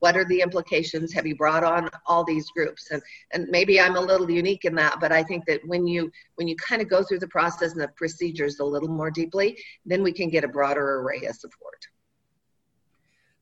what 0.00 0.16
are 0.16 0.24
the 0.24 0.40
implications 0.40 1.12
have 1.12 1.26
you 1.26 1.36
brought 1.36 1.62
on 1.62 1.88
all 2.06 2.24
these 2.24 2.50
groups 2.50 2.90
and 2.90 3.00
and 3.32 3.46
maybe 3.48 3.80
i'm 3.80 3.96
a 3.96 4.00
little 4.00 4.30
unique 4.30 4.64
in 4.70 4.76
that 4.76 4.98
but 5.00 5.12
i 5.12 5.22
think 5.22 5.44
that 5.46 5.60
when 5.66 5.86
you 5.86 6.10
when 6.36 6.48
you 6.48 6.56
kind 6.56 6.80
of 6.80 6.88
go 6.88 7.02
through 7.02 7.18
the 7.18 7.28
process 7.28 7.72
and 7.72 7.80
the 7.80 7.88
procedures 7.96 8.58
a 8.60 8.64
little 8.64 8.88
more 8.88 9.10
deeply 9.10 9.58
then 9.84 10.02
we 10.02 10.12
can 10.12 10.30
get 10.30 10.44
a 10.44 10.48
broader 10.48 11.00
array 11.00 11.24
of 11.26 11.36
support. 11.36 11.86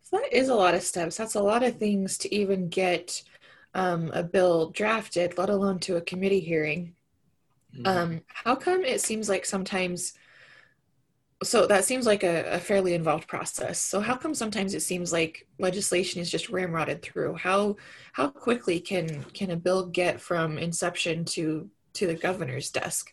So 0.02 0.18
that 0.18 0.32
is 0.32 0.48
a 0.48 0.54
lot 0.54 0.74
of 0.74 0.82
steps. 0.82 1.16
That's 1.16 1.34
a 1.34 1.42
lot 1.42 1.62
of 1.62 1.76
things 1.76 2.16
to 2.18 2.34
even 2.34 2.68
get 2.68 3.22
um, 3.74 4.10
a 4.14 4.22
bill 4.22 4.70
drafted 4.70 5.36
let 5.36 5.50
alone 5.50 5.78
to 5.80 5.96
a 5.96 6.00
committee 6.00 6.40
hearing. 6.40 6.94
Mm-hmm. 7.76 7.86
um, 7.86 8.20
how 8.28 8.56
come 8.56 8.82
it 8.82 9.02
seems 9.02 9.28
like 9.28 9.44
sometimes 9.44 10.14
so 11.42 11.66
that 11.66 11.84
seems 11.84 12.04
like 12.04 12.24
a, 12.24 12.54
a, 12.54 12.58
fairly 12.58 12.94
involved 12.94 13.28
process. 13.28 13.78
So 13.78 14.00
how 14.00 14.16
come 14.16 14.34
sometimes 14.34 14.74
it 14.74 14.80
seems 14.80 15.12
like 15.12 15.46
legislation 15.58 16.20
is 16.20 16.30
just 16.30 16.50
ramrodded 16.50 17.02
through? 17.02 17.34
How 17.34 17.76
how 18.12 18.28
quickly 18.28 18.80
can 18.80 19.22
can 19.34 19.50
a 19.52 19.56
bill 19.56 19.86
get 19.86 20.20
from 20.20 20.58
inception 20.58 21.24
to 21.26 21.70
to 21.94 22.06
the 22.06 22.14
governor's 22.14 22.70
desk? 22.70 23.12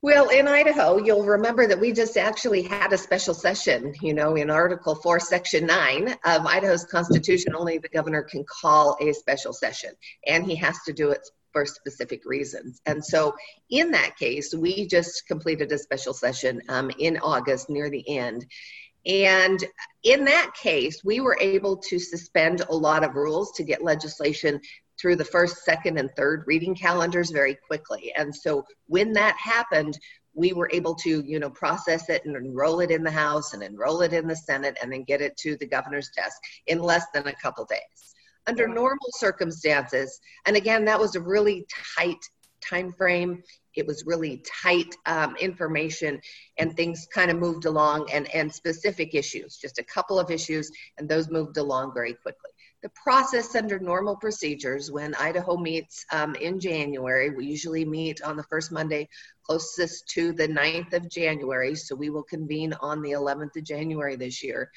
Well, 0.00 0.28
in 0.28 0.46
Idaho, 0.46 0.98
you'll 0.98 1.24
remember 1.24 1.66
that 1.66 1.80
we 1.80 1.92
just 1.92 2.16
actually 2.16 2.62
had 2.62 2.92
a 2.92 2.98
special 2.98 3.34
session, 3.34 3.94
you 4.00 4.14
know, 4.14 4.36
in 4.36 4.48
Article 4.48 4.94
4, 4.94 5.18
Section 5.18 5.66
9 5.66 6.14
of 6.24 6.46
Idaho's 6.46 6.84
Constitution. 6.84 7.52
Only 7.56 7.78
the 7.78 7.88
governor 7.88 8.22
can 8.22 8.44
call 8.44 8.96
a 9.00 9.12
special 9.12 9.52
session, 9.52 9.90
and 10.24 10.46
he 10.46 10.54
has 10.54 10.78
to 10.86 10.92
do 10.92 11.10
it 11.10 11.28
for 11.58 11.66
specific 11.66 12.22
reasons. 12.24 12.80
And 12.86 13.04
so, 13.04 13.34
in 13.68 13.90
that 13.90 14.16
case, 14.16 14.54
we 14.54 14.86
just 14.86 15.26
completed 15.26 15.72
a 15.72 15.78
special 15.78 16.14
session 16.14 16.62
um, 16.68 16.88
in 17.00 17.18
August 17.18 17.68
near 17.68 17.90
the 17.90 18.08
end. 18.16 18.46
And 19.04 19.64
in 20.04 20.24
that 20.26 20.52
case, 20.54 21.02
we 21.04 21.18
were 21.20 21.36
able 21.40 21.76
to 21.78 21.98
suspend 21.98 22.62
a 22.68 22.74
lot 22.74 23.02
of 23.02 23.16
rules 23.16 23.50
to 23.56 23.64
get 23.64 23.82
legislation 23.82 24.60
through 25.00 25.16
the 25.16 25.24
first, 25.24 25.64
second, 25.64 25.98
and 25.98 26.10
third 26.14 26.44
reading 26.46 26.76
calendars 26.76 27.30
very 27.30 27.56
quickly. 27.66 28.12
And 28.16 28.32
so, 28.32 28.64
when 28.86 29.12
that 29.14 29.36
happened, 29.36 29.98
we 30.34 30.52
were 30.52 30.70
able 30.72 30.94
to, 30.94 31.24
you 31.26 31.40
know, 31.40 31.50
process 31.50 32.08
it 32.08 32.24
and 32.24 32.36
enroll 32.36 32.78
it 32.78 32.92
in 32.92 33.02
the 33.02 33.10
House 33.10 33.52
and 33.52 33.64
enroll 33.64 34.02
it 34.02 34.12
in 34.12 34.28
the 34.28 34.36
Senate 34.36 34.78
and 34.80 34.92
then 34.92 35.02
get 35.02 35.20
it 35.20 35.36
to 35.38 35.56
the 35.56 35.66
governor's 35.66 36.10
desk 36.14 36.40
in 36.68 36.78
less 36.78 37.06
than 37.12 37.26
a 37.26 37.32
couple 37.32 37.64
days. 37.64 38.14
Under 38.48 38.66
normal 38.66 39.10
circumstances, 39.10 40.20
and 40.46 40.56
again, 40.56 40.84
that 40.86 40.98
was 40.98 41.14
a 41.14 41.20
really 41.20 41.66
tight 41.96 42.18
time 42.60 42.92
frame. 42.92 43.42
It 43.76 43.86
was 43.86 44.04
really 44.06 44.42
tight 44.62 44.96
um, 45.06 45.36
information, 45.36 46.20
and 46.58 46.74
things 46.74 47.06
kind 47.12 47.30
of 47.30 47.36
moved 47.36 47.66
along, 47.66 48.10
and 48.12 48.34
and 48.34 48.52
specific 48.52 49.14
issues, 49.14 49.56
just 49.56 49.78
a 49.78 49.84
couple 49.84 50.18
of 50.18 50.30
issues, 50.30 50.70
and 50.96 51.08
those 51.08 51.30
moved 51.30 51.58
along 51.58 51.92
very 51.94 52.14
quickly 52.14 52.50
the 52.82 52.88
process 52.90 53.56
under 53.56 53.78
normal 53.78 54.16
procedures 54.16 54.90
when 54.90 55.14
Idaho 55.16 55.56
meets 55.56 56.04
um, 56.12 56.34
in 56.36 56.60
January. 56.60 57.30
We 57.30 57.46
usually 57.46 57.84
meet 57.84 58.22
on 58.22 58.36
the 58.36 58.44
first 58.44 58.70
Monday 58.70 59.08
closest 59.42 60.08
to 60.10 60.32
the 60.32 60.46
9th 60.46 60.92
of 60.92 61.10
January, 61.10 61.74
so 61.74 61.96
we 61.96 62.10
will 62.10 62.22
convene 62.22 62.74
on 62.80 63.02
the 63.02 63.12
11th 63.12 63.56
of 63.56 63.64
January 63.64 64.14
this 64.14 64.44
year. 64.44 64.70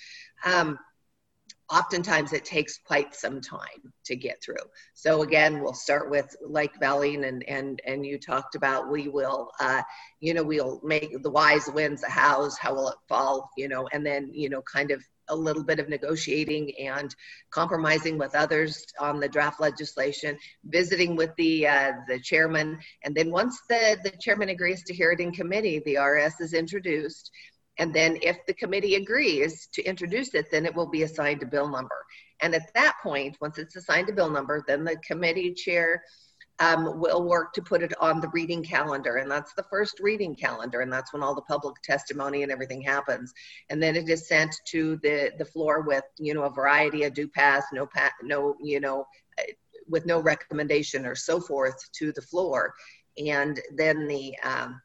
Um, 0.46 0.80
oftentimes 1.72 2.34
it 2.34 2.46
takes 2.46 2.78
quite 2.78 3.16
some 3.16 3.40
time 3.42 3.94
to 4.06 4.16
get 4.16 4.42
through. 4.44 4.56
So 4.94 5.22
again, 5.24 5.62
we'll 5.62 5.74
start 5.74 6.10
with 6.10 6.36
like 6.46 6.80
Valene 6.80 7.28
and 7.28 7.44
and 7.48 7.82
and 7.86 8.06
you 8.06 8.20
talked 8.20 8.56
about. 8.56 8.92
We 8.92 9.08
will, 9.08 9.52
uh, 9.60 9.82
you 10.20 10.34
know, 10.34 10.44
we'll 10.44 10.82
make 10.84 11.22
the 11.24 11.32
wise 11.32 11.70
wins 11.74 12.02
the 12.02 12.10
hows. 12.10 12.58
How 12.58 12.74
will 12.76 12.90
it 12.90 12.98
fall? 13.08 13.50
You 13.58 13.70
know, 13.70 13.88
and 13.92 14.06
then 14.06 14.30
you 14.34 14.50
know, 14.50 14.62
kind 14.62 14.92
of 14.92 15.02
a 15.30 15.36
little 15.36 15.64
bit 15.64 15.80
of 15.80 15.88
negotiating 15.88 16.74
and 16.78 17.16
compromising 17.52 18.18
with 18.18 18.36
others 18.36 18.86
on 19.00 19.20
the 19.20 19.30
draft 19.30 19.62
legislation, 19.62 20.38
visiting 20.66 21.16
with 21.16 21.32
the 21.38 21.68
uh, 21.68 21.94
the 22.08 22.20
chairman, 22.20 22.78
and 23.04 23.16
then 23.16 23.32
once 23.32 23.60
the 23.70 23.98
the 24.04 24.12
chairman 24.20 24.50
agrees 24.50 24.84
to 24.84 24.94
hear 24.94 25.12
it 25.12 25.20
in 25.22 25.32
committee, 25.32 25.82
the 25.86 25.98
RS 25.98 26.40
is 26.42 26.54
introduced. 26.54 27.32
And 27.78 27.94
then 27.94 28.18
if 28.22 28.38
the 28.46 28.54
committee 28.54 28.96
agrees 28.96 29.68
to 29.74 29.84
introduce 29.84 30.34
it, 30.34 30.52
then 30.52 30.66
it 30.66 30.76
will 30.76 30.90
be 30.90 31.04
assigned 31.04 31.42
a 31.42 31.46
bill 31.46 31.70
number. 31.70 32.06
And 32.42 32.54
at 32.54 32.74
that 32.74 32.96
point, 33.02 33.38
once 33.42 33.58
it's 33.58 33.76
assigned 33.76 34.10
a 34.10 34.14
bill 34.14 34.30
number, 34.30 34.64
then 34.68 34.84
the 34.84 34.98
committee 34.98 35.54
chair 35.54 36.04
um, 36.60 37.00
will 37.00 37.24
work 37.24 37.54
to 37.54 37.62
put 37.62 37.82
it 37.82 37.94
on 38.00 38.22
the 38.22 38.30
reading 38.30 38.64
calendar. 38.64 39.16
And 39.18 39.32
that's 39.32 39.54
the 39.54 39.66
first 39.70 40.00
reading 40.00 40.36
calendar. 40.36 40.82
And 40.82 40.94
that's 40.94 41.12
when 41.12 41.24
all 41.24 41.34
the 41.34 41.42
public 41.42 41.82
testimony 41.82 42.44
and 42.44 42.52
everything 42.52 42.82
happens. 42.82 43.34
And 43.70 43.82
then 43.82 43.96
it 43.96 44.08
is 44.08 44.28
sent 44.28 44.54
to 44.68 44.98
the, 44.98 45.32
the 45.40 45.46
floor 45.46 45.82
with, 45.82 46.04
you 46.20 46.34
know, 46.34 46.44
a 46.44 46.52
variety 46.52 47.04
of 47.04 47.14
do 47.14 47.28
pass, 47.28 47.64
no, 47.74 47.88
pa- 47.88 48.14
no, 48.22 48.56
you 48.62 48.80
know, 48.80 49.08
uh, 49.40 49.44
with 49.88 50.06
no 50.06 50.20
recommendation 50.20 51.06
or 51.06 51.16
so 51.16 51.40
forth 51.40 51.92
to 51.94 52.12
the 52.12 52.22
floor. 52.22 52.74
And 53.18 53.60
then 53.76 54.08
the, 54.08 54.38
um, 54.44 54.82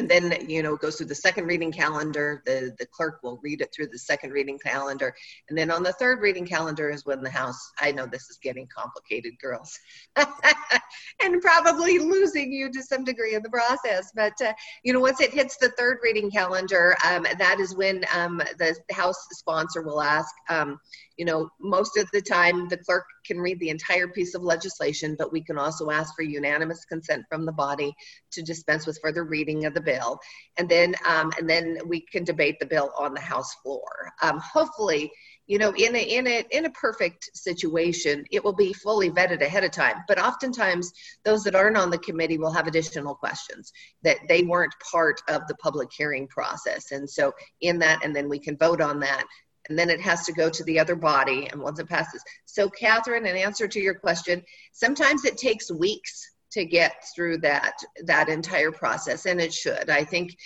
and 0.00 0.08
then 0.08 0.48
you 0.48 0.62
know 0.62 0.76
goes 0.76 0.96
through 0.96 1.06
the 1.06 1.14
second 1.14 1.46
reading 1.46 1.70
calendar 1.70 2.42
the 2.46 2.74
the 2.78 2.86
clerk 2.86 3.20
will 3.22 3.38
read 3.42 3.60
it 3.60 3.68
through 3.74 3.86
the 3.88 3.98
second 3.98 4.30
reading 4.30 4.58
calendar. 4.58 5.14
And 5.48 5.58
then 5.58 5.70
on 5.70 5.82
the 5.82 5.92
third 5.92 6.20
reading 6.20 6.46
calendar 6.46 6.90
is 6.90 7.04
when 7.04 7.22
the 7.22 7.30
house 7.30 7.60
i 7.78 7.92
know 7.92 8.06
this 8.06 8.30
is 8.30 8.38
getting 8.42 8.66
complicated 8.74 9.34
girls 9.40 9.78
and 10.16 11.42
probably 11.42 11.98
losing 11.98 12.52
you 12.52 12.70
to 12.72 12.82
some 12.82 13.04
degree 13.04 13.34
in 13.34 13.42
the 13.42 13.50
process. 13.50 14.10
But 14.14 14.40
uh, 14.42 14.54
you 14.82 14.92
know 14.92 15.00
once 15.00 15.20
it 15.20 15.32
hits 15.32 15.56
the 15.58 15.70
third 15.70 15.98
reading 16.02 16.30
calendar 16.30 16.96
um, 17.06 17.26
that 17.38 17.60
is 17.60 17.76
when 17.76 18.04
um, 18.14 18.38
the 18.58 18.74
house 18.90 19.26
sponsor 19.32 19.82
will 19.82 20.00
ask 20.00 20.34
um, 20.48 20.78
you 21.20 21.26
know, 21.26 21.50
most 21.60 21.98
of 21.98 22.10
the 22.14 22.22
time 22.22 22.66
the 22.68 22.78
clerk 22.78 23.04
can 23.26 23.38
read 23.38 23.60
the 23.60 23.68
entire 23.68 24.08
piece 24.08 24.34
of 24.34 24.42
legislation, 24.42 25.16
but 25.18 25.30
we 25.30 25.42
can 25.42 25.58
also 25.58 25.90
ask 25.90 26.16
for 26.16 26.22
unanimous 26.22 26.86
consent 26.86 27.26
from 27.28 27.44
the 27.44 27.52
body 27.52 27.92
to 28.32 28.40
dispense 28.40 28.86
with 28.86 28.98
further 29.02 29.24
reading 29.24 29.66
of 29.66 29.74
the 29.74 29.82
bill. 29.82 30.18
And 30.56 30.66
then, 30.66 30.94
um, 31.06 31.30
and 31.36 31.46
then 31.46 31.76
we 31.86 32.00
can 32.00 32.24
debate 32.24 32.58
the 32.58 32.64
bill 32.64 32.90
on 32.98 33.12
the 33.12 33.20
House 33.20 33.52
floor. 33.56 34.10
Um, 34.22 34.38
hopefully, 34.38 35.12
you 35.46 35.58
know, 35.58 35.74
in 35.76 35.94
a, 35.94 35.98
in 35.98 36.26
a, 36.26 36.42
in 36.52 36.64
a 36.64 36.70
perfect 36.70 37.28
situation, 37.34 38.24
it 38.30 38.42
will 38.42 38.54
be 38.54 38.72
fully 38.72 39.10
vetted 39.10 39.42
ahead 39.42 39.64
of 39.64 39.72
time. 39.72 39.96
But 40.08 40.18
oftentimes 40.18 40.90
those 41.26 41.44
that 41.44 41.54
aren't 41.54 41.76
on 41.76 41.90
the 41.90 41.98
committee 41.98 42.38
will 42.38 42.52
have 42.52 42.66
additional 42.66 43.14
questions 43.14 43.74
that 44.04 44.16
they 44.26 44.42
weren't 44.42 44.72
part 44.90 45.20
of 45.28 45.46
the 45.48 45.56
public 45.56 45.90
hearing 45.92 46.28
process. 46.28 46.92
And 46.92 47.10
so 47.10 47.34
in 47.60 47.78
that, 47.80 48.02
and 48.02 48.16
then 48.16 48.26
we 48.26 48.38
can 48.38 48.56
vote 48.56 48.80
on 48.80 49.00
that 49.00 49.26
and 49.68 49.78
then 49.78 49.90
it 49.90 50.00
has 50.00 50.24
to 50.24 50.32
go 50.32 50.48
to 50.48 50.64
the 50.64 50.78
other 50.78 50.96
body 50.96 51.48
and 51.50 51.60
once 51.60 51.78
it 51.78 51.88
passes. 51.88 52.22
So 52.46 52.68
catherine 52.68 53.26
in 53.26 53.36
answer 53.36 53.68
to 53.68 53.80
your 53.80 53.94
question 53.94 54.42
sometimes 54.72 55.24
it 55.24 55.36
takes 55.36 55.70
weeks 55.70 56.30
to 56.52 56.64
get 56.64 56.94
through 57.14 57.38
that 57.38 57.74
that 58.04 58.28
entire 58.28 58.72
process 58.72 59.26
and 59.26 59.40
it 59.40 59.52
should. 59.52 59.90
I 59.90 60.04
think 60.04 60.36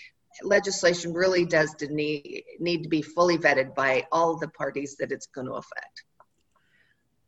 legislation 0.43 1.13
really 1.13 1.45
does 1.45 1.75
need 1.81 2.43
need 2.59 2.83
to 2.83 2.89
be 2.89 3.03
fully 3.03 3.39
vetted 3.39 3.75
by 3.75 4.07
all 4.11 4.37
the 4.37 4.49
parties 4.49 4.97
that 4.99 5.13
it's 5.13 5.27
going 5.27 5.47
to 5.47 5.55
affect 5.55 6.05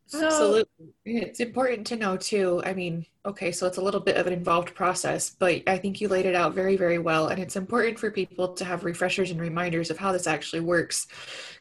so, 0.07 0.25
Absolutely. 0.25 0.87
It's 1.05 1.41
important 1.41 1.85
to 1.87 1.97
know 1.97 2.15
too. 2.15 2.61
I 2.65 2.73
mean, 2.73 3.05
okay, 3.25 3.51
so 3.51 3.67
it's 3.67 3.77
a 3.77 3.81
little 3.81 3.99
bit 3.99 4.15
of 4.15 4.25
an 4.25 4.31
involved 4.31 4.73
process, 4.73 5.29
but 5.29 5.61
I 5.67 5.77
think 5.77 5.99
you 5.99 6.07
laid 6.07 6.25
it 6.25 6.33
out 6.33 6.53
very, 6.53 6.77
very 6.77 6.97
well. 6.97 7.27
And 7.27 7.41
it's 7.41 7.57
important 7.57 7.99
for 7.99 8.09
people 8.09 8.53
to 8.53 8.63
have 8.63 8.85
refreshers 8.85 9.31
and 9.31 9.39
reminders 9.39 9.91
of 9.91 9.97
how 9.97 10.13
this 10.13 10.25
actually 10.25 10.61
works 10.61 11.07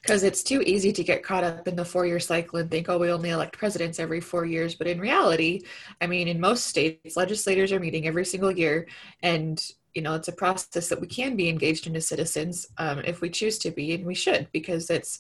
because 0.01 0.23
it's 0.23 0.45
too 0.45 0.63
easy 0.63 0.93
to 0.93 1.03
get 1.03 1.25
caught 1.25 1.43
up 1.43 1.67
in 1.67 1.75
the 1.75 1.85
four 1.85 2.07
year 2.07 2.21
cycle 2.21 2.61
and 2.61 2.71
think, 2.71 2.89
oh, 2.89 2.99
we 2.99 3.11
only 3.11 3.31
elect 3.31 3.59
presidents 3.59 3.99
every 3.99 4.21
four 4.21 4.45
years. 4.45 4.77
But 4.77 4.87
in 4.87 5.01
reality, 5.01 5.63
I 6.01 6.07
mean, 6.07 6.29
in 6.29 6.41
most 6.41 6.67
states, 6.67 7.17
legislators 7.17 7.73
are 7.73 7.81
meeting 7.81 8.07
every 8.07 8.25
single 8.25 8.53
year 8.53 8.87
and 9.23 9.61
you 9.97 10.03
know 10.03 10.15
it's 10.15 10.29
a 10.29 10.33
process 10.33 10.89
that 10.89 11.01
we 11.01 11.07
can 11.07 11.37
be 11.37 11.49
engaged 11.49 11.87
in 11.87 11.97
as 11.97 12.07
citizens 12.07 12.67
um, 12.77 12.99
if 12.99 13.23
we 13.23 13.31
choose 13.31 13.59
to 13.59 13.71
be 13.71 13.95
and 13.95 14.05
we 14.05 14.15
should 14.15 14.47
because 14.53 14.91
it's 14.91 15.19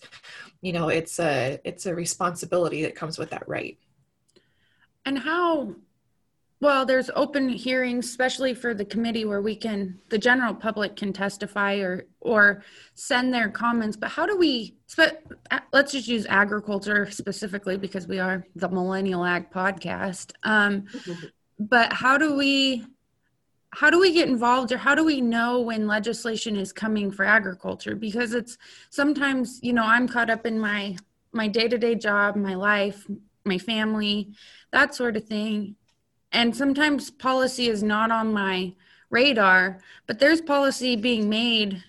you 0.60 0.72
know 0.72 0.88
it's 0.88 1.18
a 1.18 1.58
it's 1.64 1.86
a 1.86 1.94
responsibility 1.94 2.82
that 2.82 2.94
comes 2.94 3.18
with 3.18 3.30
that 3.30 3.48
right. 3.48 3.78
And 5.06 5.18
how 5.18 5.74
well 6.60 6.84
there's 6.84 7.10
open 7.16 7.48
hearings 7.48 8.06
especially 8.06 8.52
for 8.52 8.74
the 8.74 8.84
committee 8.84 9.24
where 9.24 9.40
we 9.40 9.56
can 9.56 9.98
the 10.10 10.18
general 10.18 10.54
public 10.54 10.94
can 10.94 11.12
testify 11.12 11.76
or 11.76 12.04
or 12.20 12.62
send 12.94 13.32
their 13.32 13.48
comments 13.48 13.96
but 13.96 14.10
how 14.10 14.26
do 14.26 14.36
we 14.36 14.76
let's 15.72 15.92
just 15.92 16.08
use 16.08 16.26
agriculture 16.28 17.10
specifically 17.10 17.78
because 17.78 18.06
we 18.06 18.18
are 18.18 18.46
the 18.56 18.68
millennial 18.68 19.24
ag 19.24 19.50
podcast 19.50 20.32
um, 20.42 20.84
but 21.58 21.92
how 21.92 22.18
do 22.18 22.36
we 22.36 22.84
how 23.76 23.90
do 23.90 24.00
we 24.00 24.10
get 24.10 24.26
involved 24.26 24.72
or 24.72 24.78
how 24.78 24.94
do 24.94 25.04
we 25.04 25.20
know 25.20 25.60
when 25.60 25.86
legislation 25.86 26.56
is 26.56 26.72
coming 26.72 27.10
for 27.10 27.26
agriculture? 27.26 27.94
Because 27.94 28.32
it's 28.32 28.56
sometimes 28.88 29.60
you 29.62 29.74
know 29.74 29.84
i'm 29.84 30.08
caught 30.08 30.30
up 30.30 30.46
in 30.46 30.58
my 30.58 30.96
my 31.32 31.46
day-to-day 31.46 31.94
job 31.96 32.36
my 32.36 32.54
life 32.54 33.06
my 33.44 33.58
family 33.58 34.32
that 34.72 34.94
sort 34.94 35.16
of 35.16 35.24
thing. 35.24 35.76
And 36.32 36.56
sometimes 36.56 37.10
policy 37.10 37.68
is 37.68 37.82
not 37.82 38.10
on 38.10 38.32
my 38.32 38.72
radar 39.10 39.80
but 40.06 40.18
there's 40.18 40.40
policy 40.40 40.96
being 40.96 41.28
made 41.28 41.84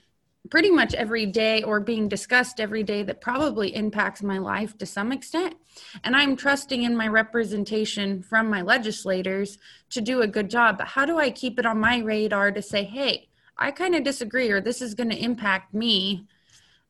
pretty 0.50 0.70
much 0.72 0.94
every 0.94 1.26
day 1.26 1.64
or 1.64 1.80
being 1.80 2.08
discussed 2.08 2.60
every 2.60 2.84
day 2.84 3.04
that 3.04 3.22
probably 3.22 3.76
impacts 3.76 4.24
my 4.24 4.38
life 4.38 4.78
to 4.78 4.86
some 4.86 5.12
extent. 5.12 5.56
And 6.04 6.16
I'm 6.16 6.36
trusting 6.36 6.84
in 6.84 6.96
my 6.96 7.08
representation 7.08 8.22
from 8.22 8.50
my 8.50 8.62
legislators 8.62 9.58
to 9.92 10.02
do 10.02 10.22
a 10.22 10.28
good 10.28 10.50
job. 10.50 10.78
But 10.78 10.88
how 10.88 11.06
do 11.06 11.18
I 11.18 11.30
keep 11.30 11.60
it 11.60 11.66
on 11.66 11.80
my 11.80 12.00
radar 12.00 12.52
to 12.52 12.62
say, 12.62 12.84
hey, 12.84 13.28
I 13.58 13.72
kind 13.72 13.96
of 13.96 14.04
disagree, 14.04 14.52
or 14.52 14.62
this 14.62 14.82
is 14.82 14.94
going 14.94 15.10
to 15.10 15.18
impact 15.18 15.74
me 15.74 16.28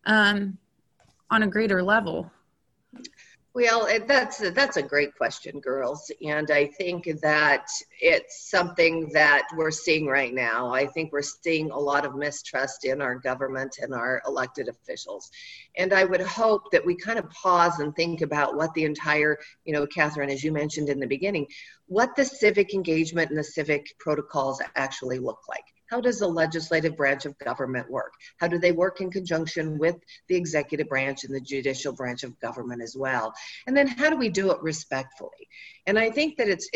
um, 0.06 0.58
on 1.30 1.44
a 1.44 1.48
greater 1.48 1.82
level? 1.82 2.32
Well, 3.58 3.88
that's 4.06 4.38
that's 4.52 4.78
a 4.78 4.84
great 4.84 5.16
question, 5.16 5.60
girls, 5.60 6.12
and 6.24 6.52
I 6.52 6.68
think 6.68 7.06
that 7.24 7.68
it's 8.00 8.52
something 8.52 9.10
that 9.14 9.48
we're 9.56 9.72
seeing 9.72 10.06
right 10.06 10.32
now. 10.32 10.72
I 10.72 10.86
think 10.86 11.12
we're 11.12 11.24
seeing 11.24 11.72
a 11.72 11.80
lot 11.80 12.06
of 12.06 12.14
mistrust 12.14 12.86
in 12.86 13.02
our 13.02 13.16
government 13.16 13.80
and 13.82 13.96
our 13.96 14.22
elected 14.28 14.68
officials, 14.68 15.32
and 15.76 15.92
I 15.92 16.04
would 16.06 16.22
hope 16.22 16.70
that 16.72 16.86
we 16.86 16.96
kind 16.96 17.18
of 17.18 17.28
pause 17.32 17.80
and 17.80 17.96
think 17.96 18.22
about 18.22 18.56
what 18.56 18.76
the 18.76 18.84
entire, 18.84 19.40
you 19.66 19.74
know, 19.74 19.88
Catherine, 19.88 20.30
as 20.30 20.44
you 20.44 20.52
mentioned 20.52 20.90
in 20.90 21.00
the 21.00 21.08
beginning, 21.08 21.48
what 21.88 22.16
the 22.16 22.26
civic 22.26 22.76
engagement 22.76 23.32
and 23.32 23.40
the 23.40 23.44
civic 23.44 23.88
protocols 23.98 24.62
actually 24.76 25.18
look 25.18 25.40
like. 25.50 25.66
How 25.90 26.02
does 26.02 26.20
the 26.20 26.28
legislative 26.28 26.98
branch 26.98 27.26
of 27.26 27.38
government 27.40 27.90
work? 27.90 28.14
How 28.38 28.48
do 28.48 28.60
they 28.60 28.72
work 28.72 29.02
in 29.02 29.10
conjunction 29.10 29.78
with 29.78 29.96
the 30.28 30.36
executive 30.36 30.88
branch 30.88 31.24
and 31.24 31.34
the 31.34 31.42
judicial 31.42 31.94
branch 31.94 32.24
of 32.24 32.40
government 32.40 32.82
as 32.82 32.96
well? 32.98 33.34
And 33.66 33.76
then 33.76 33.88
how 33.88 34.10
do 34.10 34.18
we 34.18 34.30
do 34.30 34.52
it 34.52 34.62
respectfully? 34.62 35.48
And 35.86 35.98
I 35.98 36.10
think 36.10 36.38
that 36.38 36.50
it's 36.50 36.70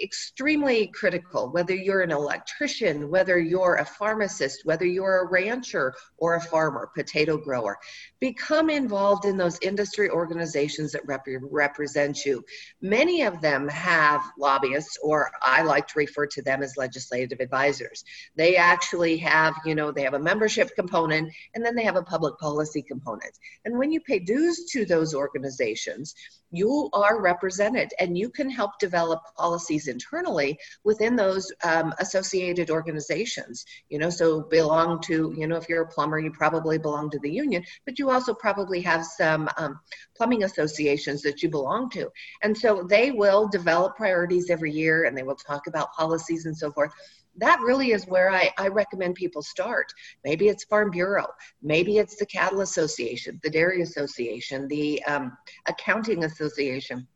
extremely 0.00 0.86
critical 0.88 1.50
whether 1.52 1.74
you're 1.74 2.00
an 2.00 2.10
electrician 2.10 3.10
whether 3.10 3.38
you're 3.38 3.76
a 3.76 3.84
pharmacist 3.84 4.62
whether 4.64 4.86
you're 4.86 5.20
a 5.20 5.30
rancher 5.30 5.92
or 6.16 6.36
a 6.36 6.40
farmer 6.40 6.90
potato 6.96 7.36
grower. 7.36 7.76
Become 8.20 8.70
involved 8.70 9.24
in 9.24 9.36
those 9.36 9.58
industry 9.60 10.08
organizations 10.08 10.92
that 10.92 11.06
rep- 11.06 11.26
represent 11.42 12.24
you. 12.24 12.44
Many 12.80 13.22
of 13.22 13.40
them 13.40 13.68
have 13.68 14.22
lobbyists 14.38 14.98
or 15.02 15.30
i 15.42 15.62
like 15.62 15.86
to 15.88 15.98
refer 15.98 16.26
to 16.26 16.42
them 16.42 16.62
as 16.62 16.76
legislative 16.76 17.40
advisors. 17.40 18.04
They 18.36 18.56
actually 18.56 19.18
have 19.18 19.54
you 19.66 19.74
know 19.74 19.92
they 19.92 20.02
have 20.02 20.14
a 20.14 20.18
membership 20.18 20.74
component 20.74 21.32
and 21.54 21.64
then 21.64 21.74
they 21.74 21.84
have 21.84 21.96
a 21.96 22.02
public 22.02 22.38
policy 22.38 22.82
component. 22.82 23.38
And 23.64 23.78
when 23.78 23.92
you 23.92 24.00
pay 24.00 24.18
dues 24.18 24.64
to 24.72 24.84
those 24.84 25.14
organizations 25.14 26.14
you 26.52 26.90
are 26.92 27.20
represented 27.20 27.92
and 27.98 28.16
you 28.16 28.28
can 28.28 28.48
help 28.50 28.78
develop 28.78 29.20
policies 29.36 29.81
internally 29.88 30.58
within 30.84 31.16
those 31.16 31.50
um, 31.64 31.92
associated 31.98 32.70
organizations 32.70 33.64
you 33.88 33.98
know 33.98 34.10
so 34.10 34.42
belong 34.42 35.00
to 35.00 35.34
you 35.36 35.46
know 35.46 35.56
if 35.56 35.68
you're 35.68 35.82
a 35.82 35.88
plumber 35.88 36.18
you 36.18 36.30
probably 36.30 36.78
belong 36.78 37.10
to 37.10 37.18
the 37.20 37.30
union 37.30 37.62
but 37.86 37.98
you 37.98 38.10
also 38.10 38.34
probably 38.34 38.80
have 38.80 39.04
some 39.04 39.48
um, 39.56 39.78
plumbing 40.16 40.44
associations 40.44 41.22
that 41.22 41.42
you 41.42 41.48
belong 41.48 41.88
to 41.90 42.08
and 42.42 42.56
so 42.56 42.82
they 42.88 43.10
will 43.10 43.48
develop 43.48 43.96
priorities 43.96 44.50
every 44.50 44.72
year 44.72 45.04
and 45.04 45.16
they 45.16 45.22
will 45.22 45.36
talk 45.36 45.66
about 45.66 45.92
policies 45.92 46.46
and 46.46 46.56
so 46.56 46.70
forth 46.72 46.92
that 47.36 47.60
really 47.60 47.92
is 47.92 48.06
where 48.06 48.30
I, 48.30 48.50
I 48.58 48.68
recommend 48.68 49.14
people 49.14 49.42
start. 49.42 49.92
Maybe 50.24 50.48
it's 50.48 50.64
Farm 50.64 50.90
Bureau, 50.90 51.26
maybe 51.62 51.98
it's 51.98 52.16
the 52.16 52.26
Cattle 52.26 52.60
Association, 52.60 53.40
the 53.42 53.50
Dairy 53.50 53.82
Association, 53.82 54.68
the 54.68 55.02
um, 55.04 55.36
Accounting 55.66 56.24
Association. 56.24 57.06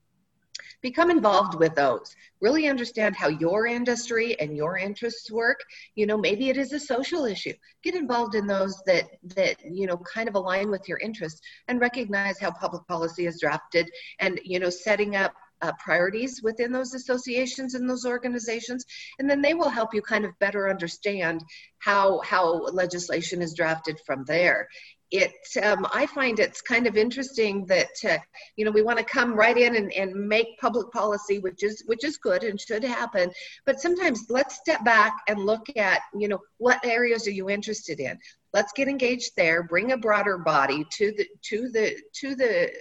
Become 0.87 1.11
involved 1.11 1.59
with 1.59 1.75
those. 1.75 2.15
Really 2.41 2.69
understand 2.69 3.17
how 3.17 3.27
your 3.27 3.67
industry 3.67 4.39
and 4.39 4.57
your 4.57 4.79
interests 4.79 5.33
work. 5.33 5.59
You 5.97 6.07
know, 6.07 6.17
maybe 6.17 6.49
it 6.49 6.57
is 6.57 6.73
a 6.73 6.79
social 6.79 7.25
issue. 7.25 7.55
Get 7.83 7.97
involved 7.97 8.37
in 8.37 8.47
those 8.47 8.81
that 8.87 9.07
that 9.35 9.57
you 9.69 9.89
know 9.89 9.97
kind 9.97 10.29
of 10.29 10.37
align 10.37 10.71
with 10.71 10.89
your 10.89 10.99
interests, 10.99 11.41
and 11.67 11.81
recognize 11.81 12.39
how 12.39 12.53
public 12.53 12.87
policy 12.87 13.27
is 13.27 13.41
drafted. 13.41 13.91
And 14.21 14.39
you 14.45 14.61
know, 14.61 14.71
setting 14.71 15.17
up 15.17 15.35
uh, 15.63 15.73
priorities 15.79 16.43
within 16.43 16.73
those 16.73 16.95
associations 16.95 17.75
and 17.75 17.89
those 17.89 18.05
organizations 18.05 18.85
and 19.19 19.29
then 19.29 19.41
they 19.41 19.55
will 19.55 19.69
help 19.69 19.95
you 19.95 20.03
kind 20.03 20.25
of 20.25 20.39
better 20.39 20.69
understand 20.69 21.43
how 21.79 22.21
how 22.21 22.63
legislation 22.67 23.43
is 23.43 23.55
drafted 23.55 23.99
from 24.05 24.25
there. 24.27 24.69
It 25.13 25.33
um, 25.63 25.87
i 25.93 26.05
find 26.07 26.41
it's 26.41 26.61
kind 26.61 26.85
of 26.89 26.97
interesting 26.97 27.65
that 27.67 27.95
uh, 28.05 28.19
you 28.57 28.65
know 28.65 28.73
we 28.73 28.83
want 28.83 28.99
to 28.99 29.05
come 29.05 29.35
right 29.35 29.57
in 29.57 29.77
and, 29.77 29.93
and 29.93 30.13
make 30.13 30.59
public 30.61 30.91
policy 30.91 31.39
which 31.39 31.63
is 31.63 31.85
which 31.87 32.03
is 32.03 32.17
good 32.17 32.43
and 32.43 32.61
should 32.61 32.83
happen 32.83 33.31
but 33.67 33.81
sometimes 33.81 34.27
let's 34.31 34.57
step 34.57 34.85
back 34.85 35.13
and 35.29 35.39
look 35.39 35.65
at 35.77 36.01
you 36.19 36.27
know 36.27 36.41
what 36.59 36.85
areas 36.85 37.29
are 37.29 37.39
you 37.39 37.49
interested 37.49 38.01
in? 38.01 38.19
Let's 38.53 38.73
get 38.73 38.89
engaged 38.89 39.31
there 39.37 39.63
bring 39.63 39.93
a 39.93 39.97
broader 39.97 40.39
body 40.39 40.85
to 40.99 41.13
the 41.17 41.27
to 41.51 41.69
the 41.69 41.97
to 42.21 42.35
the 42.35 42.73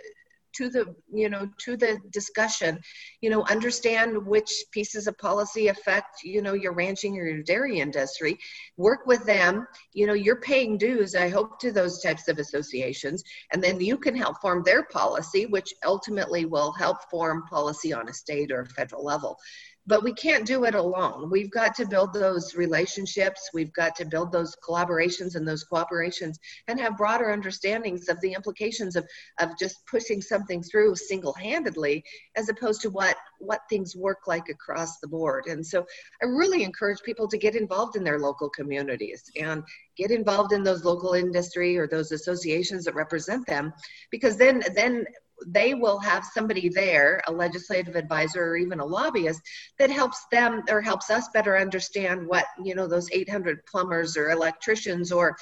to 0.57 0.69
the 0.69 0.95
you 1.13 1.29
know 1.29 1.49
to 1.57 1.77
the 1.77 1.99
discussion 2.11 2.79
you 3.21 3.29
know 3.29 3.43
understand 3.45 4.25
which 4.25 4.51
pieces 4.71 5.07
of 5.07 5.17
policy 5.17 5.67
affect 5.67 6.23
you 6.23 6.41
know 6.41 6.53
your 6.53 6.73
ranching 6.73 7.17
or 7.17 7.27
your 7.27 7.43
dairy 7.43 7.79
industry. 7.79 8.37
Work 8.77 9.05
with 9.05 9.25
them. 9.25 9.67
You 9.93 10.07
know 10.07 10.13
you're 10.13 10.41
paying 10.41 10.77
dues 10.77 11.15
i 11.15 11.29
hope 11.29 11.59
to 11.59 11.71
those 11.71 12.01
types 12.01 12.27
of 12.27 12.39
associations. 12.39 13.23
And 13.51 13.63
then 13.63 13.79
you 13.79 13.97
can 13.97 14.15
help 14.15 14.41
form 14.41 14.63
their 14.63 14.83
policy 14.83 15.45
which 15.45 15.73
ultimately 15.85 16.45
will 16.45 16.71
help 16.73 16.97
form 17.09 17.43
policy 17.49 17.93
on 17.93 18.09
a 18.09 18.13
state 18.13 18.51
or 18.51 18.65
federal 18.65 19.03
level 19.03 19.37
but 19.87 20.03
we 20.03 20.13
can't 20.13 20.45
do 20.45 20.65
it 20.65 20.73
alone. 20.73 21.29
We've 21.29 21.51
got 21.51 21.75
to 21.75 21.87
build 21.87 22.13
those 22.13 22.55
relationships. 22.55 23.49
We've 23.53 23.73
got 23.73 23.95
to 23.97 24.05
build 24.05 24.31
those 24.31 24.55
collaborations 24.67 25.35
and 25.35 25.47
those 25.47 25.65
cooperations 25.71 26.35
and 26.67 26.79
have 26.79 26.97
broader 26.97 27.31
understandings 27.31 28.09
of 28.09 28.19
the 28.21 28.33
implications 28.33 28.95
of, 28.95 29.07
of 29.39 29.57
just 29.59 29.85
pushing 29.85 30.21
something 30.21 30.63
through 30.63 30.95
single-handedly 30.95 32.03
as 32.35 32.49
opposed 32.49 32.81
to 32.81 32.89
what, 32.89 33.15
what 33.39 33.61
things 33.69 33.95
work 33.95 34.27
like 34.27 34.49
across 34.49 34.99
the 34.99 35.07
board. 35.07 35.45
And 35.47 35.65
so 35.65 35.85
I 36.21 36.25
really 36.25 36.63
encourage 36.63 37.01
people 37.03 37.27
to 37.27 37.37
get 37.37 37.55
involved 37.55 37.95
in 37.95 38.03
their 38.03 38.19
local 38.19 38.49
communities 38.49 39.23
and 39.39 39.63
get 39.97 40.09
involved 40.09 40.51
in 40.51 40.63
those 40.63 40.83
local 40.83 41.13
industry 41.13 41.77
or 41.77 41.87
those 41.87 42.11
associations 42.11 42.85
that 42.85 42.95
represent 42.95 43.45
them 43.45 43.71
because 44.11 44.37
then 44.37 44.61
then 44.73 45.05
they 45.47 45.73
will 45.73 45.99
have 45.99 46.25
somebody 46.25 46.69
there, 46.69 47.21
a 47.27 47.31
legislative 47.31 47.95
advisor 47.95 48.43
or 48.43 48.57
even 48.57 48.79
a 48.79 48.85
lobbyist, 48.85 49.41
that 49.79 49.89
helps 49.89 50.25
them 50.31 50.63
or 50.69 50.81
helps 50.81 51.09
us 51.09 51.29
better 51.33 51.57
understand 51.57 52.27
what, 52.27 52.45
you 52.63 52.75
know, 52.75 52.87
those 52.87 53.09
800 53.11 53.65
plumbers 53.65 54.17
or 54.17 54.31
electricians 54.31 55.11
or, 55.11 55.35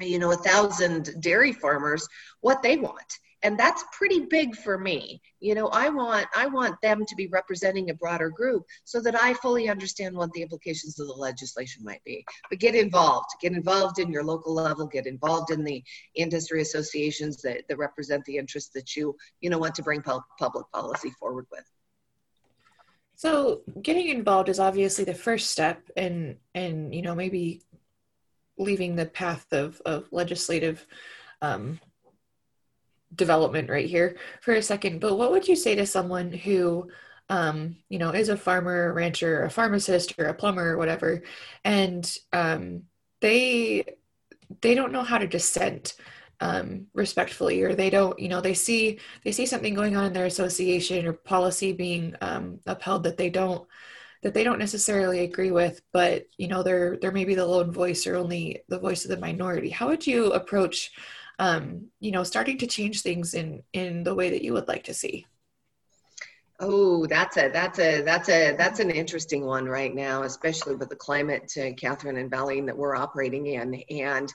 you 0.00 0.18
know, 0.18 0.32
a 0.32 0.36
thousand 0.36 1.10
dairy 1.20 1.52
farmers, 1.52 2.06
what 2.40 2.62
they 2.62 2.76
want 2.76 3.18
and 3.42 3.58
that's 3.58 3.84
pretty 3.92 4.20
big 4.26 4.54
for 4.56 4.78
me. 4.78 5.20
You 5.40 5.54
know 5.54 5.68
i 5.68 5.88
want 5.88 6.26
i 6.36 6.46
want 6.46 6.80
them 6.82 7.04
to 7.06 7.16
be 7.16 7.26
representing 7.28 7.88
a 7.88 7.94
broader 7.94 8.28
group 8.28 8.64
so 8.84 9.00
that 9.00 9.18
i 9.18 9.32
fully 9.34 9.70
understand 9.70 10.14
what 10.14 10.30
the 10.32 10.42
implications 10.42 11.00
of 11.00 11.06
the 11.06 11.14
legislation 11.14 11.82
might 11.82 12.04
be. 12.04 12.24
But 12.50 12.58
get 12.58 12.74
involved 12.74 13.30
get 13.40 13.52
involved 13.52 13.98
in 13.98 14.12
your 14.12 14.22
local 14.22 14.54
level 14.54 14.86
get 14.86 15.06
involved 15.06 15.50
in 15.50 15.64
the 15.64 15.82
industry 16.14 16.60
associations 16.60 17.40
that, 17.42 17.62
that 17.68 17.78
represent 17.78 18.24
the 18.26 18.36
interests 18.36 18.70
that 18.74 18.96
you 18.96 19.16
you 19.40 19.48
know 19.48 19.58
want 19.58 19.74
to 19.76 19.82
bring 19.82 20.02
public 20.02 20.66
policy 20.72 21.10
forward 21.18 21.46
with. 21.50 21.64
So 23.20 23.60
getting 23.82 24.08
involved 24.08 24.48
is 24.48 24.58
obviously 24.58 25.04
the 25.04 25.12
first 25.12 25.50
step 25.50 25.82
and 25.94 26.36
and 26.54 26.94
you 26.94 27.02
know 27.02 27.14
maybe 27.14 27.60
leaving 28.56 28.96
the 28.96 29.04
path 29.04 29.46
of 29.52 29.78
of 29.84 30.08
legislative 30.10 30.86
um, 31.42 31.78
development 33.14 33.68
right 33.68 33.88
here 33.88 34.16
for 34.40 34.54
a 34.54 34.62
second, 34.62 35.00
but 35.00 35.16
what 35.18 35.30
would 35.30 35.48
you 35.48 35.56
say 35.56 35.74
to 35.74 35.86
someone 35.86 36.32
who, 36.32 36.88
um, 37.28 37.76
you 37.88 37.98
know, 37.98 38.10
is 38.10 38.28
a 38.28 38.36
farmer, 38.36 38.92
rancher, 38.92 39.44
a 39.44 39.50
pharmacist, 39.50 40.14
or 40.18 40.26
a 40.26 40.34
plumber, 40.34 40.72
or 40.72 40.78
whatever, 40.78 41.22
and 41.64 42.16
um, 42.32 42.82
they 43.20 43.84
they 44.62 44.74
don't 44.74 44.92
know 44.92 45.02
how 45.02 45.18
to 45.18 45.26
dissent 45.26 45.94
um, 46.40 46.86
respectfully, 46.94 47.62
or 47.62 47.74
they 47.74 47.90
don't, 47.90 48.18
you 48.18 48.28
know, 48.28 48.40
they 48.40 48.54
see 48.54 48.98
they 49.24 49.32
see 49.32 49.46
something 49.46 49.74
going 49.74 49.96
on 49.96 50.06
in 50.06 50.12
their 50.12 50.26
association 50.26 51.06
or 51.06 51.12
policy 51.12 51.72
being 51.72 52.14
um, 52.20 52.60
upheld 52.66 53.04
that 53.04 53.16
they 53.16 53.30
don't 53.30 53.66
that 54.22 54.34
they 54.34 54.44
don't 54.44 54.58
necessarily 54.58 55.20
agree 55.20 55.50
with, 55.50 55.80
but 55.92 56.26
you 56.36 56.48
know, 56.48 56.62
they're 56.62 56.96
they're 56.98 57.12
maybe 57.12 57.34
the 57.34 57.46
lone 57.46 57.72
voice 57.72 58.06
or 58.06 58.16
only 58.16 58.62
the 58.68 58.78
voice 58.78 59.04
of 59.04 59.10
the 59.10 59.16
minority. 59.18 59.70
How 59.70 59.88
would 59.88 60.06
you 60.06 60.32
approach 60.32 60.90
um, 61.40 61.86
you 62.00 62.12
know, 62.12 62.22
starting 62.22 62.58
to 62.58 62.66
change 62.66 63.00
things 63.00 63.32
in 63.34 63.62
in 63.72 64.04
the 64.04 64.14
way 64.14 64.30
that 64.30 64.42
you 64.42 64.52
would 64.52 64.68
like 64.68 64.84
to 64.84 64.94
see? 64.94 65.26
Oh, 66.60 67.06
that's 67.06 67.38
a 67.38 67.48
that's 67.48 67.78
a 67.78 68.02
that's 68.02 68.28
a 68.28 68.54
that's 68.56 68.78
an 68.78 68.90
interesting 68.90 69.46
one 69.46 69.64
right 69.64 69.94
now, 69.94 70.24
especially 70.24 70.76
with 70.76 70.90
the 70.90 70.96
climate, 70.96 71.50
uh, 71.56 71.72
Catherine 71.78 72.18
and 72.18 72.30
Valene, 72.30 72.66
that 72.66 72.76
we're 72.76 72.94
operating 72.94 73.46
in, 73.46 73.82
and 73.88 74.32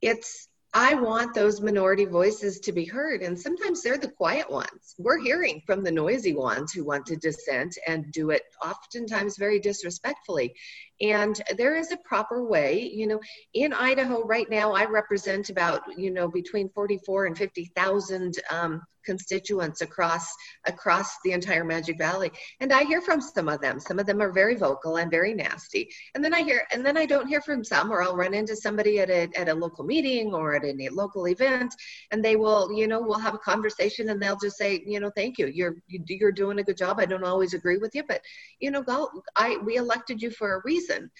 it's 0.00 0.48
I 0.72 0.94
want 0.94 1.34
those 1.34 1.60
minority 1.60 2.06
voices 2.06 2.60
to 2.60 2.72
be 2.72 2.86
heard, 2.86 3.22
and 3.22 3.38
sometimes 3.38 3.82
they're 3.82 3.98
the 3.98 4.08
quiet 4.08 4.50
ones. 4.50 4.94
We're 4.98 5.18
hearing 5.18 5.62
from 5.66 5.84
the 5.84 5.92
noisy 5.92 6.32
ones 6.32 6.72
who 6.72 6.84
want 6.84 7.04
to 7.06 7.16
dissent 7.16 7.76
and 7.86 8.10
do 8.12 8.30
it 8.30 8.44
oftentimes 8.64 9.36
very 9.36 9.58
disrespectfully. 9.58 10.54
And 11.00 11.40
there 11.56 11.76
is 11.76 11.92
a 11.92 11.96
proper 11.98 12.44
way, 12.44 12.90
you 12.92 13.06
know, 13.06 13.20
in 13.54 13.72
Idaho 13.72 14.22
right 14.24 14.48
now, 14.50 14.72
I 14.72 14.84
represent 14.84 15.48
about, 15.48 15.82
you 15.96 16.10
know, 16.10 16.28
between 16.28 16.68
44 16.70 17.26
and 17.26 17.38
50,000 17.38 18.34
um, 18.50 18.82
constituents 19.04 19.80
across 19.80 20.26
across 20.66 21.16
the 21.24 21.32
entire 21.32 21.64
Magic 21.64 21.98
Valley. 21.98 22.30
And 22.60 22.72
I 22.72 22.84
hear 22.84 23.00
from 23.00 23.20
some 23.20 23.48
of 23.48 23.60
them. 23.60 23.80
Some 23.80 23.98
of 23.98 24.06
them 24.06 24.20
are 24.20 24.32
very 24.32 24.56
vocal 24.56 24.96
and 24.96 25.10
very 25.10 25.34
nasty. 25.34 25.88
And 26.14 26.24
then 26.24 26.34
I 26.34 26.42
hear 26.42 26.66
and 26.72 26.84
then 26.84 26.96
I 26.96 27.06
don't 27.06 27.26
hear 27.26 27.40
from 27.40 27.64
some 27.64 27.90
or 27.90 28.02
I'll 28.02 28.16
run 28.16 28.34
into 28.34 28.56
somebody 28.56 29.00
at 29.00 29.10
a 29.10 29.28
at 29.36 29.48
a 29.48 29.54
local 29.54 29.84
meeting 29.84 30.34
or 30.34 30.54
at 30.54 30.64
a 30.64 30.88
local 30.90 31.28
event 31.28 31.74
and 32.10 32.24
they 32.24 32.36
will, 32.36 32.72
you 32.72 32.86
know, 32.86 33.00
we'll 33.00 33.18
have 33.18 33.34
a 33.34 33.38
conversation 33.38 34.10
and 34.10 34.22
they'll 34.22 34.38
just 34.38 34.56
say, 34.56 34.82
you 34.86 35.00
know, 35.00 35.10
thank 35.16 35.38
you. 35.38 35.46
You're 35.46 35.76
you're 35.88 36.32
doing 36.32 36.58
a 36.58 36.64
good 36.64 36.76
job. 36.76 37.00
I 37.00 37.06
don't 37.06 37.24
always 37.24 37.54
agree 37.54 37.78
with 37.78 37.94
you, 37.94 38.02
but 38.06 38.20
you 38.60 38.70
know, 38.70 38.82
go 38.82 39.10
I 39.36 39.56
we 39.64 39.76
elected 39.76 40.20
you 40.22 40.30
for 40.30 40.56
a 40.56 40.62
reason 40.64 40.89
reason 40.90 41.10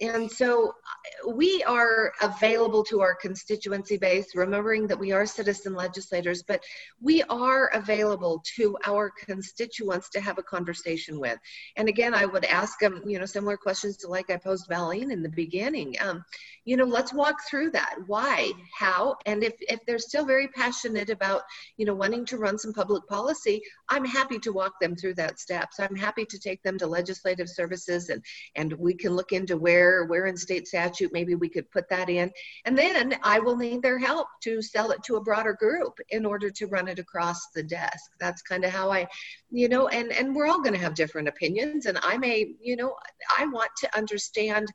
and 0.00 0.30
so 0.30 0.68
uh, 0.68 1.30
we 1.32 1.62
are 1.64 2.12
available 2.22 2.84
to 2.84 3.00
our 3.00 3.14
constituency 3.16 3.96
base, 3.96 4.34
remembering 4.36 4.86
that 4.86 4.98
we 4.98 5.10
are 5.10 5.26
citizen 5.26 5.74
legislators, 5.74 6.42
but 6.42 6.62
we 7.00 7.22
are 7.24 7.68
available 7.74 8.42
to 8.56 8.76
our 8.86 9.10
constituents 9.10 10.08
to 10.10 10.20
have 10.20 10.38
a 10.38 10.42
conversation 10.42 11.18
with. 11.18 11.38
And 11.76 11.88
again, 11.88 12.14
I 12.14 12.26
would 12.26 12.44
ask 12.44 12.78
them, 12.78 13.02
you 13.06 13.18
know, 13.18 13.26
similar 13.26 13.56
questions 13.56 13.96
to 13.98 14.08
like 14.08 14.30
I 14.30 14.36
posed 14.36 14.68
Valene 14.68 15.12
in 15.12 15.22
the 15.22 15.28
beginning. 15.28 15.96
Um, 16.00 16.24
you 16.64 16.76
know, 16.76 16.84
let's 16.84 17.12
walk 17.12 17.36
through 17.48 17.70
that. 17.72 17.96
Why, 18.06 18.52
how, 18.78 19.16
and 19.26 19.42
if, 19.42 19.54
if 19.60 19.80
they're 19.86 19.98
still 19.98 20.24
very 20.24 20.46
passionate 20.48 21.10
about, 21.10 21.42
you 21.76 21.86
know, 21.86 21.94
wanting 21.94 22.24
to 22.26 22.38
run 22.38 22.58
some 22.58 22.72
public 22.72 23.06
policy, 23.08 23.62
I'm 23.88 24.04
happy 24.04 24.38
to 24.40 24.52
walk 24.52 24.78
them 24.80 24.94
through 24.94 25.14
that 25.14 25.40
steps. 25.40 25.78
So 25.78 25.84
I'm 25.84 25.96
happy 25.96 26.24
to 26.26 26.38
take 26.38 26.62
them 26.62 26.78
to 26.78 26.86
legislative 26.86 27.48
services 27.48 28.10
and, 28.10 28.22
and 28.54 28.72
we 28.74 28.94
can 28.94 29.16
look 29.16 29.32
into 29.32 29.56
where 29.56 29.87
where 30.06 30.26
in 30.26 30.36
state 30.36 30.66
statute 30.66 31.12
maybe 31.12 31.34
we 31.34 31.48
could 31.48 31.70
put 31.70 31.88
that 31.88 32.08
in 32.08 32.30
and 32.64 32.76
then 32.76 33.14
i 33.22 33.38
will 33.38 33.56
need 33.56 33.82
their 33.82 33.98
help 33.98 34.26
to 34.42 34.60
sell 34.62 34.90
it 34.90 35.02
to 35.02 35.16
a 35.16 35.22
broader 35.22 35.54
group 35.54 35.98
in 36.10 36.24
order 36.24 36.50
to 36.50 36.66
run 36.66 36.88
it 36.88 36.98
across 36.98 37.48
the 37.54 37.62
desk 37.62 38.10
that's 38.20 38.42
kind 38.42 38.64
of 38.64 38.70
how 38.70 38.90
i 38.90 39.06
you 39.50 39.68
know 39.68 39.88
and 39.88 40.12
and 40.12 40.34
we're 40.34 40.46
all 40.46 40.62
going 40.62 40.74
to 40.74 40.80
have 40.80 40.94
different 40.94 41.28
opinions 41.28 41.86
and 41.86 41.98
i 42.02 42.16
may 42.16 42.54
you 42.60 42.76
know 42.76 42.94
i 43.38 43.46
want 43.46 43.70
to 43.76 43.96
understand 43.96 44.68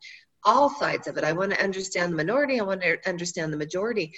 all 0.45 0.69
sides 0.69 1.07
of 1.07 1.17
it. 1.17 1.23
I 1.23 1.31
want 1.31 1.51
to 1.51 1.63
understand 1.63 2.11
the 2.11 2.17
minority. 2.17 2.59
I 2.59 2.63
want 2.63 2.81
to 2.81 2.97
understand 3.07 3.53
the 3.53 3.57
majority. 3.57 4.13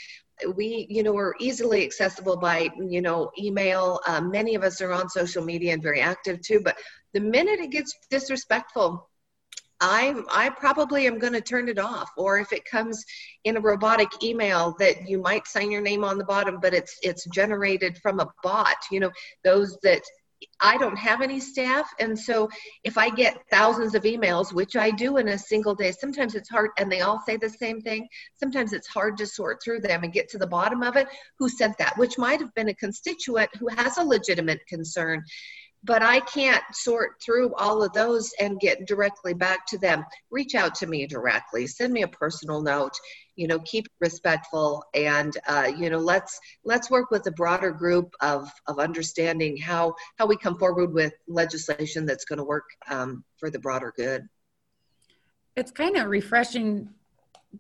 We, 0.55 0.87
you 0.89 1.03
know, 1.03 1.15
are 1.17 1.35
easily 1.39 1.83
accessible 1.85 2.37
by, 2.37 2.69
you 2.79 3.01
know, 3.01 3.31
email. 3.39 3.99
Um, 4.07 4.31
many 4.31 4.55
of 4.55 4.63
us 4.63 4.81
are 4.81 4.91
on 4.91 5.09
social 5.09 5.43
media 5.43 5.73
and 5.73 5.83
very 5.83 6.01
active 6.01 6.41
too. 6.41 6.61
But 6.63 6.77
the 7.13 7.21
minute 7.21 7.59
it 7.59 7.71
gets 7.71 7.93
disrespectful, 8.09 9.09
I 9.81 10.15
I 10.29 10.49
probably 10.49 11.07
am 11.07 11.19
going 11.19 11.33
to 11.33 11.41
turn 11.41 11.69
it 11.69 11.79
off. 11.79 12.09
Or 12.17 12.39
if 12.39 12.53
it 12.53 12.65
comes 12.65 13.03
in 13.43 13.57
a 13.57 13.61
robotic 13.61 14.23
email 14.23 14.75
that 14.79 15.07
you 15.07 15.21
might 15.21 15.47
sign 15.47 15.71
your 15.71 15.81
name 15.81 16.03
on 16.03 16.17
the 16.17 16.25
bottom, 16.25 16.59
but 16.61 16.73
it's 16.73 16.97
it's 17.01 17.25
generated 17.27 17.97
from 17.97 18.19
a 18.19 18.31
bot. 18.43 18.77
You 18.91 19.01
know 19.01 19.11
those 19.43 19.77
that 19.83 20.01
I 20.59 20.77
don't 20.77 20.97
have 20.97 21.21
any 21.21 21.39
staff, 21.39 21.89
and 21.99 22.17
so 22.17 22.49
if 22.83 22.97
I 22.97 23.09
get 23.09 23.41
thousands 23.49 23.95
of 23.95 24.03
emails, 24.03 24.53
which 24.53 24.75
I 24.75 24.91
do 24.91 25.17
in 25.17 25.29
a 25.29 25.37
single 25.37 25.75
day, 25.75 25.91
sometimes 25.91 26.35
it's 26.35 26.49
hard, 26.49 26.71
and 26.77 26.91
they 26.91 27.01
all 27.01 27.21
say 27.25 27.37
the 27.37 27.49
same 27.49 27.81
thing. 27.81 28.07
Sometimes 28.35 28.73
it's 28.73 28.87
hard 28.87 29.17
to 29.17 29.25
sort 29.25 29.61
through 29.63 29.79
them 29.81 30.03
and 30.03 30.13
get 30.13 30.29
to 30.29 30.37
the 30.37 30.47
bottom 30.47 30.83
of 30.83 30.97
it. 30.97 31.07
Who 31.39 31.49
sent 31.49 31.77
that? 31.77 31.97
Which 31.97 32.17
might 32.17 32.39
have 32.41 32.53
been 32.53 32.69
a 32.69 32.73
constituent 32.73 33.49
who 33.57 33.67
has 33.69 33.97
a 33.97 34.03
legitimate 34.03 34.65
concern 34.67 35.23
but 35.85 36.01
I 36.01 36.19
can't 36.21 36.63
sort 36.73 37.21
through 37.23 37.53
all 37.55 37.83
of 37.83 37.93
those 37.93 38.31
and 38.39 38.59
get 38.59 38.87
directly 38.87 39.33
back 39.33 39.67
to 39.67 39.77
them. 39.77 40.03
Reach 40.31 40.55
out 40.55 40.73
to 40.75 40.87
me 40.87 41.05
directly. 41.05 41.67
Send 41.67 41.93
me 41.93 42.01
a 42.01 42.07
personal 42.07 42.61
note. 42.61 42.93
You 43.35 43.47
know, 43.47 43.59
keep 43.59 43.87
respectful, 43.99 44.83
and 44.93 45.35
uh, 45.47 45.71
you 45.77 45.89
know, 45.89 45.99
let's 45.99 46.39
let's 46.63 46.89
work 46.89 47.11
with 47.11 47.27
a 47.27 47.31
broader 47.31 47.71
group 47.71 48.13
of 48.21 48.49
of 48.67 48.79
understanding 48.79 49.57
how 49.57 49.93
how 50.17 50.25
we 50.25 50.37
come 50.37 50.57
forward 50.57 50.93
with 50.93 51.13
legislation 51.27 52.05
that's 52.05 52.25
going 52.25 52.39
to 52.39 52.45
work 52.45 52.65
um, 52.89 53.23
for 53.37 53.49
the 53.49 53.59
broader 53.59 53.93
good. 53.95 54.23
It's 55.55 55.71
kind 55.71 55.97
of 55.97 56.07
refreshing 56.07 56.89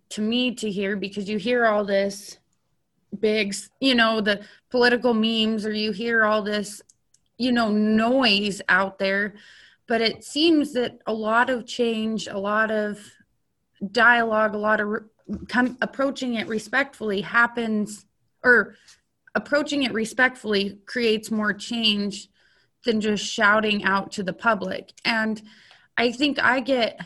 to 0.09 0.21
me 0.21 0.55
to 0.55 0.71
hear 0.71 0.95
because 0.95 1.29
you 1.29 1.37
hear 1.37 1.65
all 1.65 1.85
this 1.85 2.37
big, 3.19 3.55
you 3.79 3.95
know, 3.95 4.21
the 4.21 4.41
political 4.69 5.13
memes, 5.13 5.65
or 5.65 5.73
you 5.73 5.91
hear 5.91 6.25
all 6.25 6.41
this 6.41 6.81
you 7.37 7.51
know 7.51 7.69
noise 7.71 8.61
out 8.69 8.99
there 8.99 9.35
but 9.87 10.01
it 10.01 10.23
seems 10.23 10.73
that 10.73 10.99
a 11.05 11.13
lot 11.13 11.49
of 11.49 11.65
change 11.65 12.27
a 12.27 12.37
lot 12.37 12.71
of 12.71 12.99
dialogue 13.91 14.53
a 14.53 14.57
lot 14.57 14.79
of 14.79 14.87
re- 14.87 15.75
approaching 15.81 16.35
it 16.35 16.47
respectfully 16.47 17.21
happens 17.21 18.05
or 18.43 18.75
approaching 19.33 19.83
it 19.83 19.93
respectfully 19.93 20.79
creates 20.85 21.29
more 21.29 21.53
change 21.53 22.29
than 22.85 23.01
just 23.01 23.25
shouting 23.25 23.83
out 23.83 24.11
to 24.11 24.23
the 24.23 24.33
public. 24.33 24.93
And 25.03 25.41
i 25.97 26.11
think 26.11 26.37
i 26.43 26.59
get 26.59 26.99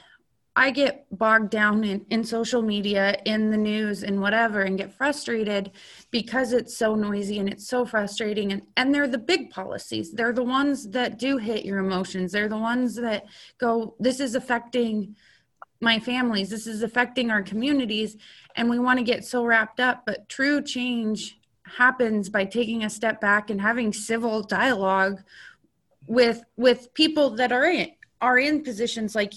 I 0.60 0.72
get 0.72 1.06
bogged 1.10 1.52
down 1.52 1.86
in, 1.86 2.06
in 2.10 2.22
social 2.26 2.62
media, 2.62 3.18
in 3.24 3.50
the 3.50 3.56
news, 3.56 4.04
and 4.04 4.20
whatever, 4.20 4.64
and 4.64 4.78
get 4.78 4.92
frustrated 4.92 5.72
because 6.12 6.52
it's 6.52 6.76
so 6.76 6.96
noisy 6.96 7.40
and 7.40 7.48
it's 7.48 7.66
so 7.66 7.86
frustrating. 7.86 8.52
And, 8.52 8.64
and 8.76 8.94
they're 8.94 9.08
the 9.08 9.18
big 9.18 9.52
policies. 9.52 10.12
They're 10.12 10.34
the 10.34 10.44
ones 10.44 10.90
that 10.90 11.18
do 11.18 11.38
hit 11.38 11.64
your 11.64 11.80
emotions. 11.80 12.34
They're 12.34 12.50
the 12.50 12.58
ones 12.58 12.96
that 12.96 13.28
go, 13.58 13.96
this 14.02 14.20
is 14.20 14.36
affecting 14.36 15.16
my 15.80 15.98
families, 15.98 16.50
this 16.50 16.68
is 16.68 16.84
affecting 16.84 17.32
our 17.32 17.42
communities. 17.42 18.18
And 18.58 18.70
we 18.70 18.80
want 18.80 19.00
to 19.00 19.06
get 19.06 19.24
so 19.24 19.46
wrapped 19.46 19.80
up. 19.80 20.04
But 20.06 20.28
true 20.28 20.62
change 20.62 21.40
happens 21.64 22.28
by 22.28 22.44
taking 22.44 22.84
a 22.84 22.90
step 22.90 23.22
back 23.22 23.50
and 23.50 23.62
having 23.62 23.94
civil 23.94 24.44
dialogue 24.44 25.22
with 26.06 26.44
with 26.58 26.94
people 26.94 27.30
that 27.38 27.54
are 27.54 27.66
in 27.66 27.92
are 28.20 28.38
in 28.38 28.62
positions 28.62 29.16
like 29.16 29.34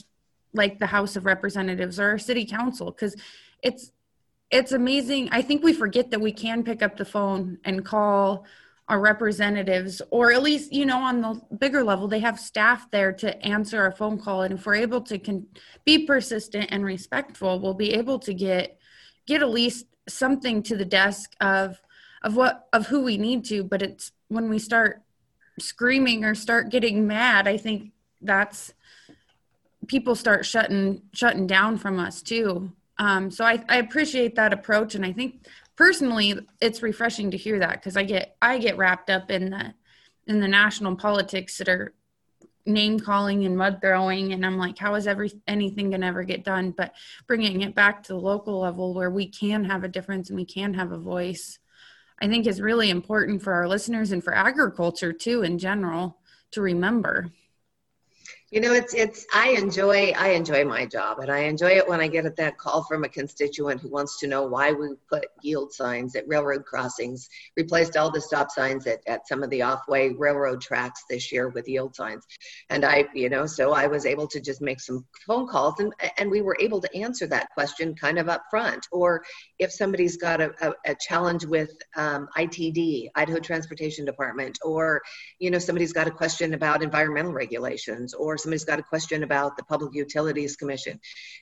like 0.55 0.79
the 0.79 0.87
House 0.87 1.17
of 1.17 1.25
Representatives 1.25 1.99
or 1.99 2.09
our 2.11 2.19
city 2.19 2.45
council 2.45 2.91
because 2.91 3.17
it's 3.63 3.93
it's 4.51 4.73
amazing. 4.73 5.31
I 5.33 5.41
think 5.41 5.65
we 5.65 5.73
forget 5.73 6.11
that 6.11 6.21
we 6.21 6.31
can 6.31 6.63
pick 6.63 6.83
up 6.83 6.99
the 6.99 7.07
phone 7.07 7.59
and 7.65 7.85
call 7.85 8.45
our 8.89 9.01
representatives 9.01 10.03
or 10.11 10.33
at 10.33 10.43
least 10.43 10.73
you 10.73 10.85
know 10.85 10.99
on 10.99 11.21
the 11.23 11.41
bigger 11.57 11.85
level 11.85 12.09
they 12.09 12.19
have 12.19 12.39
staff 12.39 12.91
there 12.91 13.13
to 13.13 13.41
answer 13.43 13.81
our 13.81 13.93
phone 13.93 14.19
call 14.19 14.43
and 14.43 14.55
if 14.59 14.67
we're 14.67 14.75
able 14.75 15.01
to 15.01 15.19
con- 15.19 15.47
be 15.85 16.05
persistent 16.05 16.67
and 16.71 16.85
respectful 16.85 17.61
we'll 17.61 17.75
be 17.75 17.95
able 17.95 18.19
to 18.19 18.35
get 18.35 18.79
get 19.27 19.41
at 19.41 19.49
least 19.49 19.87
something 20.09 20.63
to 20.63 20.77
the 20.77 20.85
desk 20.85 21.33
of 21.41 21.81
of 22.23 22.35
what 22.35 22.67
of 22.73 22.87
who 22.89 23.03
we 23.03 23.17
need 23.17 23.45
to 23.45 23.63
but 23.63 23.83
it's 23.83 24.11
when 24.29 24.51
we 24.51 24.59
start 24.59 25.01
screaming 25.61 26.25
or 26.25 26.35
start 26.35 26.69
getting 26.69 27.07
mad 27.07 27.47
i 27.47 27.57
think 27.57 27.93
that's 28.21 28.75
people 29.89 30.15
start 30.15 30.47
shutting 30.47 31.03
shutting 31.13 31.47
down 31.47 31.79
from 31.79 31.99
us 31.99 32.23
too. 32.23 32.71
Um, 32.99 33.31
so 33.31 33.45
I, 33.45 33.65
I 33.69 33.79
appreciate 33.79 34.37
that 34.37 34.53
approach, 34.53 34.95
and 34.95 35.05
I 35.05 35.13
think 35.13 35.47
personally 35.77 36.39
it's 36.61 36.83
refreshing 36.83 37.31
to 37.31 37.37
hear 37.37 37.59
that 37.59 37.75
because 37.75 37.97
I 37.97 38.05
get 38.05 38.37
I 38.41 38.59
get 38.59 38.77
wrapped 38.77 39.11
up 39.11 39.31
in 39.31 39.51
the 39.51 39.75
in 40.27 40.41
the 40.41 40.49
national 40.49 40.97
politics 40.97 41.59
that 41.59 41.69
are 41.69 41.95
name 42.65 43.01
calling 43.01 43.45
and 43.45 43.57
mud 43.57 43.79
throwing. 43.81 44.33
And 44.33 44.47
i'm 44.47 44.57
like 44.57 44.79
how 44.79 44.95
is 44.95 45.07
every 45.09 45.33
anything 45.49 45.91
gonna 45.91 46.07
ever 46.07 46.23
get 46.23 46.45
done? 46.45 46.71
But 46.71 46.95
bringing 47.27 47.63
it 47.63 47.75
back 47.75 48.05
to 48.05 48.13
the 48.13 48.21
local 48.21 48.61
level 48.61 48.95
where 48.95 49.11
we 49.11 49.27
can 49.27 49.65
have 49.65 49.83
a 49.83 49.89
difference 49.89 50.31
and 50.31 50.39
we 50.39 50.45
can 50.45 50.75
have 50.75 50.93
a 50.93 50.99
voice 50.99 51.59
i 52.21 52.29
think 52.29 52.47
is 52.47 52.61
really 52.61 52.91
important 52.91 53.43
for 53.43 53.53
our 53.53 53.67
listeners 53.67 54.13
and 54.13 54.23
for 54.23 54.35
agriculture 54.35 55.13
too 55.13 55.43
in 55.43 55.59
general 55.59 56.19
to 56.53 56.63
remember 56.63 57.33
you 58.53 58.61
know, 58.61 58.75
it's 58.75 58.93
it's 58.93 59.27
I 59.33 59.53
enjoy 59.53 60.13
I 60.15 60.33
enjoy 60.33 60.63
my 60.67 60.85
job 60.85 61.21
and 61.21 61.33
I 61.33 61.45
enjoy 61.45 61.71
it 61.71 61.89
when 61.89 62.03
I 62.03 62.07
get 62.07 62.37
that 62.37 62.59
call 62.59 62.85
from 62.85 63.03
a 63.03 63.09
constituent 63.09 63.81
who 63.81 63.89
wants 63.89 64.21
to 64.21 64.27
know 64.27 64.43
why 64.43 64.73
we 64.73 64.89
put 65.09 65.25
yield 65.41 65.73
signs 65.73 66.15
at 66.17 66.29
railroad 66.29 66.67
crossings, 66.67 67.31
replaced 67.57 67.97
all 67.97 68.11
the 68.11 68.21
stop 68.21 68.51
signs 68.51 68.87
at, 68.87 69.01
at 69.07 69.27
some 69.27 69.43
of 69.43 69.49
the 69.49 69.63
off-way 69.63 70.11
railroad 70.11 70.61
tracks 70.61 71.03
this 71.09 71.33
year 71.33 71.49
with 71.49 71.67
yield 71.67 71.97
signs. 71.97 72.27
And 72.69 72.85
I, 72.85 73.07
you 73.15 73.31
know, 73.31 73.47
so 73.47 73.73
I 73.73 73.87
was 73.87 74.05
able 74.05 74.27
to 74.29 74.39
just 74.39 74.61
make 74.61 74.81
some 74.81 75.07
phone 75.27 75.49
calls 75.49 75.81
and 75.81 75.95
and 76.19 76.31
we 76.31 76.43
were 76.43 76.59
able 76.61 76.83
to 76.83 76.95
answer 76.95 77.27
that 77.29 77.49
question 77.55 77.95
kind 77.95 78.19
of 78.19 78.29
up 78.29 78.43
front. 78.51 78.87
Or 78.93 79.23
if 79.63 79.73
somebody's 79.73 80.17
got 80.17 80.41
a, 80.41 80.53
a, 80.61 80.93
a 80.93 80.97
challenge 81.01 81.45
with 81.45 81.73
um, 81.97 82.29
ITD, 82.37 83.09
Idaho 83.15 83.39
Transportation 83.39 84.05
Department, 84.05 84.59
or 84.63 85.01
you 85.39 85.51
know, 85.51 85.59
somebody's 85.59 85.93
got 85.93 86.07
a 86.07 86.11
question 86.11 86.55
about 86.55 86.83
environmental 86.83 87.33
regulations 87.33 88.13
or 88.15 88.37
somebody's 88.37 88.65
got 88.65 88.79
a 88.79 88.83
question 88.83 89.23
about 89.23 89.57
the 89.57 89.65
Public 89.65 89.95
Utilities 89.95 90.57
Commission. 90.57 90.99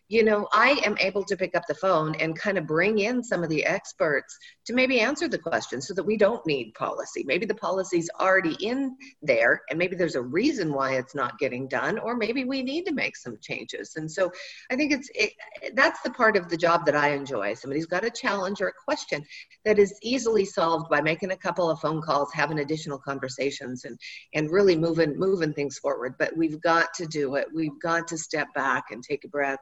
You 0.08 0.24
know, 0.24 0.48
I 0.52 0.80
am 0.84 0.96
able 1.00 1.24
to 1.24 1.36
pick 1.36 1.54
up 1.54 1.62
the 1.66 1.74
phone 1.74 2.14
and 2.16 2.38
kind 2.38 2.58
of 2.58 2.66
bring 2.66 2.98
in 2.98 3.22
some 3.22 3.42
of 3.42 3.48
the 3.48 3.64
experts 3.64 4.36
to 4.66 4.74
maybe 4.74 5.00
answer 5.00 5.28
the 5.28 5.38
question 5.38 5.80
so 5.80 5.94
that 5.94 6.04
we 6.04 6.16
don't 6.16 6.44
need 6.46 6.74
policy. 6.74 7.24
Maybe 7.26 7.46
the 7.46 7.54
policy's 7.54 8.10
already 8.20 8.56
in 8.60 8.96
there 9.22 9.62
and 9.70 9.78
maybe 9.78 9.96
there's 9.96 10.14
a 10.14 10.22
reason 10.22 10.72
why 10.72 10.94
it's 10.94 11.14
not 11.14 11.38
getting 11.38 11.68
done 11.68 11.98
or 11.98 12.16
maybe 12.16 12.44
we 12.44 12.62
need 12.62 12.84
to 12.86 12.92
make 12.92 13.16
some 13.16 13.38
changes. 13.40 13.94
And 13.96 14.10
so 14.10 14.30
I 14.70 14.76
think 14.76 14.92
it's 14.92 15.08
it, 15.14 15.32
that's 15.74 16.00
the 16.02 16.10
part 16.10 16.36
of 16.36 16.48
the 16.48 16.56
job 16.56 16.86
that 16.86 16.96
I 16.96 17.10
enjoy. 17.10 17.54
Somebody's 17.54 17.86
got 17.86 18.04
a 18.10 18.16
challenge 18.16 18.60
or 18.60 18.68
a 18.68 18.84
question 18.84 19.24
that 19.64 19.78
is 19.78 19.98
easily 20.02 20.44
solved 20.44 20.88
by 20.90 21.00
making 21.00 21.30
a 21.30 21.36
couple 21.36 21.70
of 21.70 21.80
phone 21.80 22.02
calls, 22.02 22.30
having 22.32 22.58
additional 22.58 22.98
conversations 22.98 23.84
and 23.84 23.98
and 24.34 24.50
really 24.50 24.76
moving 24.76 25.18
moving 25.18 25.52
things 25.52 25.78
forward. 25.78 26.14
But 26.18 26.36
we've 26.36 26.60
got 26.60 26.92
to 26.94 27.06
do 27.06 27.36
it. 27.36 27.46
We've 27.54 27.80
got 27.82 28.08
to 28.08 28.18
step 28.18 28.48
back 28.54 28.84
and 28.90 29.02
take 29.02 29.24
a 29.24 29.28
breath 29.28 29.60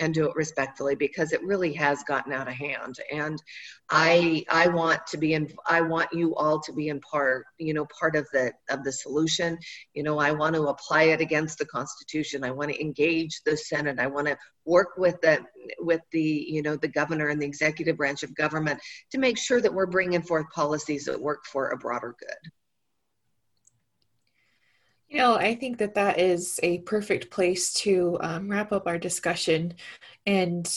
and 0.00 0.14
do 0.14 0.28
it 0.28 0.36
respectfully 0.36 0.94
because 0.94 1.32
it 1.32 1.42
really 1.42 1.72
has 1.72 2.02
gotten 2.04 2.32
out 2.32 2.48
of 2.48 2.54
hand. 2.54 2.98
And 3.12 3.42
i 3.88 4.44
i 4.50 4.66
want 4.66 5.06
to 5.06 5.16
be 5.16 5.34
in 5.34 5.48
i 5.68 5.80
want 5.80 6.12
you 6.12 6.34
all 6.34 6.58
to 6.60 6.72
be 6.72 6.88
in 6.88 6.98
part 7.00 7.44
you 7.58 7.72
know 7.72 7.86
part 7.98 8.16
of 8.16 8.26
the 8.32 8.52
of 8.68 8.82
the 8.82 8.92
solution. 8.92 9.58
You 9.94 10.02
know 10.02 10.18
i 10.18 10.32
want 10.32 10.54
to 10.56 10.66
apply 10.66 11.04
it 11.04 11.20
against 11.20 11.58
the 11.58 11.66
constitution. 11.66 12.44
I 12.44 12.50
want 12.50 12.70
to 12.70 12.80
engage 12.80 13.42
the 13.44 13.56
senate. 13.56 13.98
I 13.98 14.06
want 14.06 14.26
to 14.26 14.36
work 14.64 14.96
with 14.96 15.20
the 15.20 15.44
with 15.78 16.00
the 16.12 16.46
you 16.48 16.62
know 16.62 16.76
the 16.76 16.88
governor 16.88 17.28
and 17.28 17.40
the 17.40 17.46
executive 17.46 17.96
branch 17.96 18.22
of 18.22 18.34
government 18.34 18.80
to 19.12 19.18
make 19.18 19.38
sure 19.38 19.60
that 19.60 19.72
we're 19.72 19.86
bringing 19.86 20.22
forth 20.22 20.46
policies 20.54 21.04
that 21.04 21.20
work 21.20 21.44
for 21.46 21.70
a 21.70 21.76
broader 21.76 22.14
good 22.18 22.52
you 25.08 25.18
know, 25.18 25.36
I 25.36 25.54
think 25.54 25.78
that 25.78 25.94
that 25.94 26.18
is 26.18 26.58
a 26.62 26.78
perfect 26.78 27.30
place 27.30 27.72
to 27.74 28.18
um, 28.20 28.48
wrap 28.48 28.72
up 28.72 28.86
our 28.86 28.98
discussion. 28.98 29.74
And, 30.26 30.68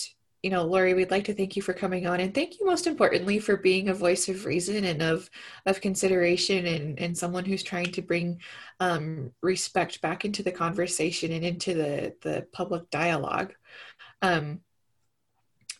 you 0.44 0.52
know, 0.52 0.64
Laurie, 0.64 0.94
we'd 0.94 1.12
like 1.12 1.26
to 1.26 1.34
thank 1.34 1.56
you 1.56 1.62
for 1.62 1.74
coming 1.74 2.06
on 2.06 2.20
and 2.20 2.34
thank 2.34 2.60
you 2.60 2.66
most 2.66 2.86
importantly 2.86 3.40
for 3.40 3.58
being 3.58 3.90
a 3.90 3.94
voice 3.94 4.30
of 4.30 4.46
reason 4.46 4.86
and 4.86 5.02
of, 5.02 5.30
of 5.66 5.82
consideration 5.82 6.66
and, 6.68 7.00
and 7.00 7.18
someone 7.18 7.44
who's 7.44 7.64
trying 7.64 7.92
to 7.92 8.02
bring 8.02 8.40
um, 8.80 9.32
respect 9.42 10.02
back 10.02 10.26
into 10.26 10.44
the 10.44 10.52
conversation 10.52 11.32
and 11.32 11.44
into 11.44 11.74
the, 11.74 12.16
the 12.22 12.46
public 12.52 12.90
dialogue. 12.92 13.54
Um, 14.22 14.62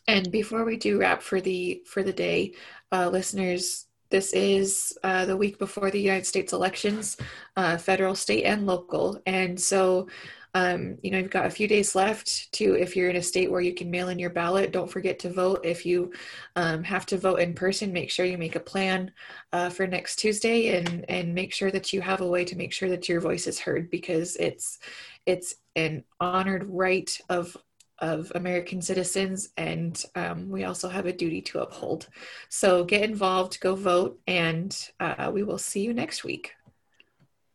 and 0.08 0.30
before 0.32 0.64
we 0.64 0.76
do 0.76 0.98
wrap 0.98 1.22
for 1.22 1.40
the 1.40 1.82
for 1.86 2.02
the 2.02 2.12
day, 2.12 2.54
uh, 2.90 3.08
listeners, 3.08 3.86
this 4.10 4.32
is 4.32 4.98
uh, 5.04 5.24
the 5.24 5.36
week 5.36 5.58
before 5.58 5.90
the 5.90 6.00
United 6.00 6.26
States 6.26 6.52
elections, 6.52 7.16
uh, 7.56 7.76
federal, 7.76 8.14
state, 8.14 8.44
and 8.44 8.66
local. 8.66 9.20
And 9.24 9.58
so, 9.58 10.08
um, 10.54 10.98
you 11.02 11.12
know, 11.12 11.18
you've 11.18 11.30
got 11.30 11.46
a 11.46 11.50
few 11.50 11.68
days 11.68 11.94
left 11.94 12.50
to, 12.54 12.74
if 12.74 12.96
you're 12.96 13.08
in 13.08 13.16
a 13.16 13.22
state 13.22 13.50
where 13.50 13.60
you 13.60 13.72
can 13.72 13.88
mail 13.88 14.08
in 14.08 14.18
your 14.18 14.30
ballot, 14.30 14.72
don't 14.72 14.90
forget 14.90 15.20
to 15.20 15.32
vote. 15.32 15.60
If 15.64 15.86
you 15.86 16.12
um, 16.56 16.82
have 16.82 17.06
to 17.06 17.18
vote 17.18 17.38
in 17.38 17.54
person, 17.54 17.92
make 17.92 18.10
sure 18.10 18.26
you 18.26 18.36
make 18.36 18.56
a 18.56 18.60
plan 18.60 19.12
uh, 19.52 19.70
for 19.70 19.86
next 19.86 20.16
Tuesday 20.16 20.76
and, 20.76 21.04
and 21.08 21.32
make 21.32 21.52
sure 21.52 21.70
that 21.70 21.92
you 21.92 22.00
have 22.00 22.20
a 22.20 22.26
way 22.26 22.44
to 22.44 22.56
make 22.56 22.72
sure 22.72 22.88
that 22.88 23.08
your 23.08 23.20
voice 23.20 23.46
is 23.46 23.60
heard 23.60 23.90
because 23.90 24.34
it's, 24.36 24.80
it's 25.24 25.54
an 25.76 26.02
honored 26.18 26.66
right 26.68 27.16
of 27.28 27.56
of 28.00 28.32
American 28.34 28.80
citizens, 28.82 29.50
and 29.56 30.02
um, 30.14 30.48
we 30.48 30.64
also 30.64 30.88
have 30.88 31.06
a 31.06 31.12
duty 31.12 31.42
to 31.42 31.60
uphold. 31.60 32.08
So 32.48 32.84
get 32.84 33.02
involved, 33.02 33.60
go 33.60 33.74
vote, 33.74 34.18
and 34.26 34.76
uh, 34.98 35.30
we 35.32 35.42
will 35.42 35.58
see 35.58 35.80
you 35.80 35.92
next 35.92 36.24
week. 36.24 36.52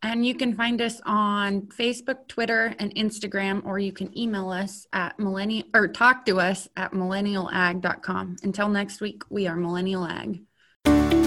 And 0.05 0.23
you 0.23 0.36
can 0.36 0.53
find 0.53 0.81
us 0.81 1.01
on 1.03 1.63
Facebook, 1.63 2.27
Twitter, 2.27 2.75
and 2.77 2.93
Instagram, 2.93 3.65
or 3.65 3.79
you 3.79 3.91
can 3.91 4.15
email 4.15 4.51
us 4.51 4.86
at 4.93 5.17
millennial 5.17 5.65
or 5.73 5.88
talk 5.88 6.25
to 6.27 6.39
us 6.39 6.67
at 6.77 6.91
millennialag.com. 6.91 8.36
Until 8.43 8.69
next 8.69 9.01
week, 9.01 9.23
we 9.29 9.47
are 9.47 9.55
Millennial 9.55 10.05
Ag. 10.05 11.24